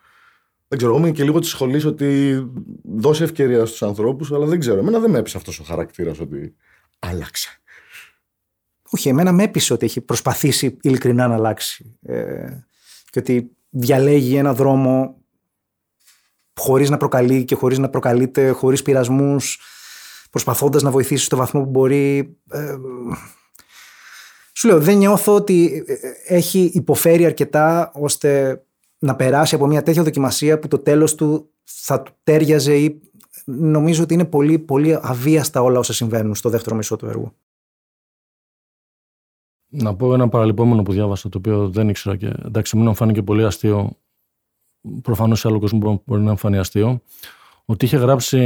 Δεν 0.68 0.78
ξέρω, 0.78 0.92
εγώ 0.94 1.00
είμαι 1.00 1.10
και 1.10 1.24
λίγο 1.24 1.38
της 1.38 1.48
σχολής 1.48 1.84
ότι 1.84 2.40
δώσει 2.82 3.22
ευκαιρία 3.22 3.66
στους 3.66 3.82
ανθρώπους, 3.82 4.32
αλλά 4.32 4.46
δεν 4.46 4.58
ξέρω. 4.58 4.78
Εμένα 4.78 4.98
δεν 4.98 5.10
με 5.10 5.18
έπεισε 5.18 5.36
αυτός 5.36 5.60
ο 5.60 5.64
χαρακτήρας 5.64 6.20
ότι 6.20 6.54
άλλαξε. 6.98 7.60
Όχι, 8.90 9.08
εμένα 9.08 9.32
με 9.32 9.42
έπεισε 9.42 9.72
ότι 9.72 9.84
έχει 9.84 10.00
προσπαθήσει 10.00 10.76
ειλικρινά 10.80 11.28
να 11.28 11.34
αλλάξει. 11.34 11.98
Ε, 12.02 12.48
και 13.10 13.18
ότι 13.18 13.50
διαλέγει 13.70 14.36
ένα 14.36 14.54
δρόμο 14.54 15.22
χωρίς 16.54 16.90
να 16.90 16.96
προκαλεί 16.96 17.44
και 17.44 17.54
χωρίς 17.54 17.78
να 17.78 17.88
προκαλείται, 17.88 18.50
χωρίς 18.50 18.82
πειρασμούς, 18.82 19.60
προσπαθώντας 20.30 20.82
να 20.82 20.90
βοηθήσει 20.90 21.24
στο 21.24 21.36
βαθμό 21.36 21.62
που 21.62 21.70
μπορεί. 21.70 22.36
Ε, 22.50 22.76
σου 24.52 24.68
λέω, 24.68 24.80
δεν 24.80 24.96
νιώθω 24.96 25.34
ότι 25.34 25.84
ε, 25.86 26.34
έχει 26.34 26.70
υποφέρει 26.74 27.24
αρκετά 27.24 27.90
ώστε 27.94 28.60
να 29.06 29.16
περάσει 29.16 29.54
από 29.54 29.66
μια 29.66 29.82
τέτοια 29.82 30.02
δοκιμασία 30.02 30.58
που 30.58 30.68
το 30.68 30.78
τέλος 30.78 31.14
του 31.14 31.50
θα 31.64 32.02
του 32.02 32.12
τέριαζε 32.22 32.76
ή 32.78 33.00
νομίζω 33.44 34.02
ότι 34.02 34.14
είναι 34.14 34.24
πολύ, 34.24 34.58
πολύ 34.58 34.98
αβίαστα 35.00 35.62
όλα 35.62 35.78
όσα 35.78 35.92
συμβαίνουν 35.92 36.34
στο 36.34 36.48
δεύτερο 36.48 36.76
μισό 36.76 36.96
του 36.96 37.06
έργου. 37.06 37.32
Να 39.68 39.96
πω 39.96 40.14
ένα 40.14 40.28
παραλυπόμενο 40.28 40.82
που 40.82 40.92
διάβασα, 40.92 41.28
το 41.28 41.38
οποίο 41.38 41.68
δεν 41.68 41.88
ήξερα 41.88 42.16
και 42.16 42.34
εντάξει, 42.44 42.76
μου 42.76 42.94
φάνηκε 42.94 43.22
πολύ 43.22 43.44
αστείο. 43.44 43.90
Προφανώς 45.02 45.40
σε 45.40 45.48
άλλο 45.48 45.58
κόσμο 45.58 46.02
μπορεί 46.04 46.22
να 46.22 46.36
φανεί 46.36 46.58
αστείο. 46.58 47.00
Ότι 47.64 47.84
είχε 47.84 47.96
γράψει 47.96 48.38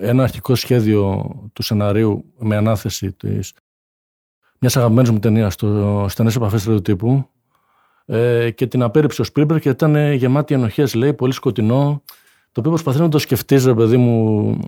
ένα 0.00 0.22
αρχικό 0.22 0.54
σχέδιο 0.54 1.30
του 1.52 1.62
σεναρίου 1.62 2.24
με 2.38 2.56
ανάθεση 2.56 3.12
τη 3.12 3.38
μιας 4.58 4.76
αγαπημένης 4.76 5.10
μου 5.10 5.18
ταινίας 5.18 5.52
στο 5.52 6.06
στενές 6.08 6.36
επαφές 6.36 6.64
του 6.64 6.82
τύπου 6.82 7.28
ε, 8.12 8.50
και 8.50 8.66
την 8.66 8.82
απέρριψε 8.82 9.20
ο 9.20 9.24
Σπίλμπερ 9.24 9.58
και 9.58 9.68
ήταν 9.68 10.12
γεμάτη 10.12 10.54
ενοχές, 10.54 10.94
λέει, 10.94 11.12
πολύ 11.12 11.32
σκοτεινό. 11.32 12.02
Το 12.52 12.60
οποίο 12.60 12.70
προσπαθεί 12.70 13.00
να 13.00 13.08
το 13.08 13.18
σκεφτεί, 13.18 13.56
ρε 13.64 13.74
παιδί 13.74 13.96
μου, 13.96 14.58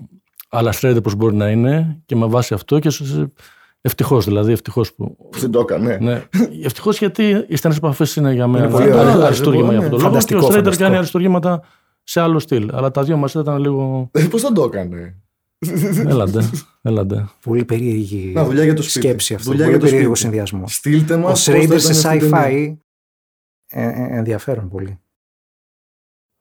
αλλά 0.48 0.72
στρέφεται 0.72 1.00
πώ 1.00 1.10
μπορεί 1.16 1.34
να 1.34 1.50
είναι 1.50 2.02
και 2.06 2.16
με 2.16 2.26
βάση 2.26 2.54
αυτό 2.54 2.78
και 2.78 2.90
ευτυχώς 3.80 4.24
δηλαδή. 4.24 4.52
Ευτυχώς 4.52 4.94
που... 4.94 5.16
Δεν 5.30 5.50
το 5.50 5.60
έκανε. 5.60 5.98
Ναι. 6.00 6.22
Ευτυχώς 6.64 6.98
γιατί 6.98 7.44
οι 7.48 7.56
στενές 7.56 7.76
επαφές 7.76 8.16
είναι 8.16 8.32
για 8.32 8.46
μένα 8.46 8.78
αριστούργημα 9.24 9.72
για 9.72 9.78
αυτό 9.78 9.96
το 9.96 10.02
λόγο. 10.02 10.18
Και 10.18 10.36
ο 10.36 10.40
Στρέιντερ 10.40 10.76
κάνει 10.76 10.96
αριστούργηματα 10.96 11.62
σε 12.02 12.20
άλλο 12.20 12.38
στυλ. 12.38 12.70
Αλλά 12.72 12.90
τα 12.90 13.02
δύο 13.02 13.16
μας 13.16 13.34
ήταν 13.34 13.58
λίγο. 13.58 14.08
Ε, 14.12 14.24
πώς 14.24 14.42
δεν 14.42 14.54
το 14.54 14.62
έκανε. 14.62 15.16
Έλαντε, 16.06 16.50
έλαντε. 16.82 17.24
Πολύ 17.42 17.64
περίεργη 17.64 18.32
Να, 18.34 18.44
δουλειά 18.44 18.64
για 18.64 18.74
το 18.74 18.82
σκέψη 18.82 19.34
αυτή. 19.34 19.46
Πολύ 19.46 19.78
περίεργο 19.78 20.14
συνδυασμό. 20.14 20.64
Στείλτε 20.66 21.16
μας. 21.16 21.32
Ο 21.32 21.34
Σρέιντερ 21.34 21.80
σε 21.80 22.08
sci-fi 22.08 22.30
ε, 22.30 22.62
ε, 22.62 22.76
ενδιαφέρον 23.74 24.68
πολύ. 24.68 24.98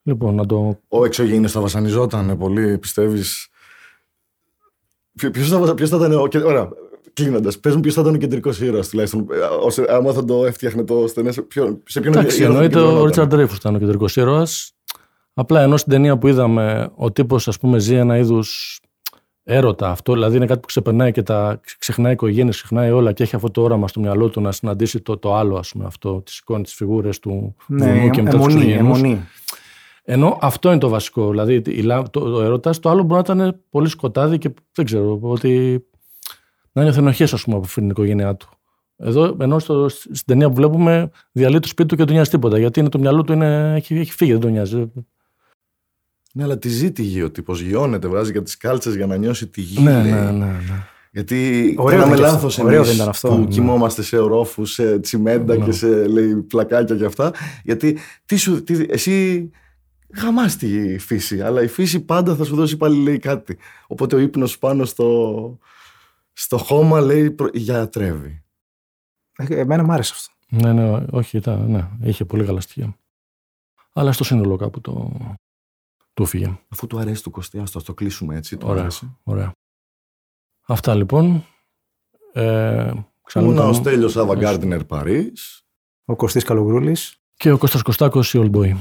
Λοιπόν, 0.04 0.36
να 0.36 0.46
το... 0.46 0.80
Ο 0.88 1.06
εξωγήινος 1.06 1.52
θα 1.52 1.62
βασανιζόταν 1.62 2.38
πολύ, 2.38 2.78
πιστεύεις; 2.78 3.48
Ποιος 5.32 5.50
θα, 5.50 5.74
ποιος 5.74 5.90
θα 5.90 5.98
ήταν... 5.98 6.12
Ο... 6.12 6.28
Ωραία, 6.46 6.70
κλείνοντας, 7.14 7.60
πες 7.60 7.76
μου 7.76 7.82
ποιος 7.82 7.94
θα 7.94 8.02
ήταν 8.02 8.14
ο 8.14 8.18
κεντρικός 8.18 8.62
ήρωας 8.62 8.90
τουλάχιστον. 8.90 9.28
Ε, 9.88 9.94
άμα 9.94 10.14
θα 10.14 10.26
το 10.26 10.46
έφτιαχνε 10.46 10.84
το 10.84 11.08
στενέ. 11.08 11.32
Σε 11.32 11.42
ποιον 11.42 11.82
Εντάξει, 11.96 12.44
εννοείται 12.44 12.80
ο 12.80 13.06
Ρίτσαρντ 13.06 13.30
Ντρέιφου 13.30 13.56
ήταν 13.56 13.76
ο 13.76 13.78
κεντρικός 13.78 14.16
ήρωας. 14.16 14.74
Απλά 15.34 15.62
ενώ 15.62 15.78
στην 15.78 15.92
ταινία 15.92 16.18
που 16.18 16.28
είδαμε 16.28 16.92
ο 16.96 17.12
τύπος, 17.12 17.48
ας 17.48 17.60
πούμε, 17.60 17.80
ζει 17.80 17.96
ένα 17.96 18.18
είδους 18.18 18.80
έρωτα 19.44 19.90
αυτό, 19.90 20.14
δηλαδή 20.14 20.36
είναι 20.36 20.46
κάτι 20.46 20.60
που 20.60 20.68
ξεπερνάει 20.68 21.12
και 21.12 21.24
τα 21.24 21.60
ξεχνάει 21.78 22.14
οικογένειε, 22.14 22.52
ξεχνάει 22.52 22.92
όλα 22.92 23.12
και 23.12 23.24
έχει 23.24 23.36
αυτό 23.36 23.52
το 23.52 23.62
όραμα 23.62 23.88
στο 23.88 24.00
μυαλό 24.00 24.30
του 24.30 24.42
να 24.42 24.52
συναντήσει 24.52 25.02
το, 25.02 25.18
το 25.18 25.36
άλλο, 25.36 25.58
ας 25.58 25.72
πούμε, 25.72 25.86
αυτό, 25.86 26.22
τις 26.22 26.38
εικόνες, 26.38 26.68
τις 26.68 26.76
φιγούρες 26.76 27.20
του 27.20 27.56
ναι, 27.68 28.10
και 28.10 28.22
μετά 28.22 28.36
αιμονή, 28.36 28.72
αιμονή. 28.72 29.22
Ενώ 30.04 30.38
αυτό 30.42 30.70
είναι 30.70 30.80
το 30.80 30.90
βασικό. 30.90 31.30
Δηλαδή 31.30 31.62
το, 31.62 32.04
το 32.10 32.42
έρωτας, 32.42 32.80
το 32.80 32.90
άλλο 32.90 33.04
μπορεί 33.04 33.24
να 33.28 33.34
ήταν 33.34 33.62
πολύ 33.70 33.88
σκοτάδι 33.90 34.38
και 34.38 34.54
δεν 34.74 34.86
ξέρω. 34.86 35.20
Ότι 35.22 35.84
να 36.72 36.84
νιώθει 36.84 37.00
ενοχέ, 37.00 37.24
ας 37.24 37.44
πούμε, 37.44 37.58
από 37.58 37.68
την 37.68 37.90
οικογένειά 37.90 38.36
του. 38.36 38.50
Εδώ, 38.96 39.38
ενώ 39.40 39.60
στο, 39.60 39.90
στην 39.90 40.26
ταινία 40.26 40.50
που 40.50 40.56
βλέπουμε, 40.56 41.10
διαλύει 41.32 41.60
το 41.60 41.68
σπίτι 41.68 41.88
του 41.88 41.96
και 41.96 41.98
δεν 41.98 42.08
του 42.08 42.14
νοιάζει 42.14 42.30
τίποτα. 42.30 42.58
Γιατί 42.58 42.80
είναι, 42.80 42.90
το 42.90 43.00
μυαλό 43.00 43.24
του 43.24 43.34
είναι, 43.34 43.74
έχει, 43.76 43.96
έχει 43.96 44.12
φύγει, 44.12 44.32
δεν 44.32 44.42
τον 44.42 44.52
νοιάζει. 44.52 44.92
Ναι, 46.36 46.44
αλλά 46.44 46.58
τη 46.58 46.70
ζει 46.70 46.92
τη 46.92 47.04
γη 47.04 47.22
ο 47.22 47.32
τύπος. 47.32 47.62
Γιώνεται, 47.62 48.08
βγάζει 48.08 48.32
και 48.32 48.42
τις 48.42 48.58
κάλτσες 48.58 48.96
για 48.96 49.06
να 49.08 49.16
νιώσει 49.18 49.48
τη 49.48 49.62
γη. 49.62 49.82
Ναι, 49.82 50.02
λέει. 50.02 50.12
ναι, 50.12 50.22
ναι, 50.22 50.46
ναι. 50.46 50.88
Γιατί 51.12 51.74
Ωραίο 51.78 52.00
κάναμε 52.00 52.16
ήταν 52.16 52.26
και 52.26 52.32
λάθος 52.34 52.54
αυτό. 52.58 52.66
Ωραίο 52.68 52.78
εμεί 52.78 52.86
δεν 52.88 52.96
ήταν 52.96 53.10
αυτό. 53.10 53.30
που 53.30 53.38
Ναι. 53.38 53.46
κοιμόμαστε 53.46 54.02
σε 54.02 54.18
ορόφους, 54.18 54.72
σε 54.74 55.00
τσιμέντα 55.00 55.56
Ναι. 55.58 55.66
και 55.66 55.72
σε 55.72 56.08
λέει, 56.08 56.34
πλακάκια 56.36 56.96
και 56.96 57.06
αυτά. 57.06 57.34
Γιατί 57.64 57.98
τι 58.26 58.36
σου, 58.38 58.64
τι, 58.64 58.86
εσύ 58.90 59.50
γαμάς 60.22 60.56
τη 60.56 60.98
φύση, 60.98 61.42
αλλά 61.42 61.62
η 61.64 61.68
φύση 61.68 62.00
πάντα 62.00 62.36
θα 62.36 62.44
σου 62.44 62.56
δώσει 62.56 62.78
πάλι 62.78 62.98
λέει 63.04 63.18
κάτι. 63.18 63.58
Οπότε 63.88 64.16
ο 64.16 64.20
ύπνος 64.20 64.58
πάνω 64.58 64.86
στο, 64.86 65.58
στο 66.34 66.58
χώμα 66.58 67.02
λέει 67.02 67.32
προ- 67.32 67.56
γιατρεύει. 67.56 68.44
Ε, 69.38 69.60
Εμένα 69.60 69.84
μου 69.84 69.92
άρεσε 69.92 70.14
αυτό. 70.16 70.32
Ναι, 70.68 70.74
ναι, 70.74 71.06
όχι, 71.12 71.38
ήταν, 71.38 71.72
ναι, 71.72 71.88
είχε 72.04 72.26
πολύ 72.26 72.46
καλά 72.46 72.60
στοιχεία. 72.62 72.98
Αλλά 73.94 74.12
στο 74.12 74.24
σύνολο 74.24 74.56
κάπου 74.56 74.82
το, 74.82 75.12
του 76.14 76.26
φύγε. 76.26 76.60
Αφού 76.70 76.88
του 76.88 76.98
αρέσει 77.00 77.24
του 77.24 77.32
Κωστή, 77.32 77.60
ας 77.60 77.72
το, 77.72 77.80
ας 77.80 77.86
το 77.86 77.94
κλείσουμε 77.94 78.36
έτσι. 78.36 78.58
Του 78.58 78.68
Ωραία. 78.70 78.82
αρέσει. 78.82 79.18
Ωραία. 79.24 79.52
Αυτά 80.68 80.96
λοιπόν. 80.96 81.46
Ε, 82.34 82.92
ξανά 83.24 83.46
Ήμουνα 83.46 83.60
ήταν- 83.60 83.70
ο 83.70 83.74
Στέλιος 83.74 84.18
Αβαγκάρντινερ 84.18 84.84
Παρίς. 84.86 85.62
Ο 86.06 86.16
Κωστής 86.16 86.44
Καλογρούλης. 86.44 87.18
Και 87.36 87.52
ο 87.52 87.58
Κώστας 87.58 87.82
Κωστάκος, 87.82 88.34
η 88.34 88.40
Old 88.44 88.56
Boy. 88.58 88.76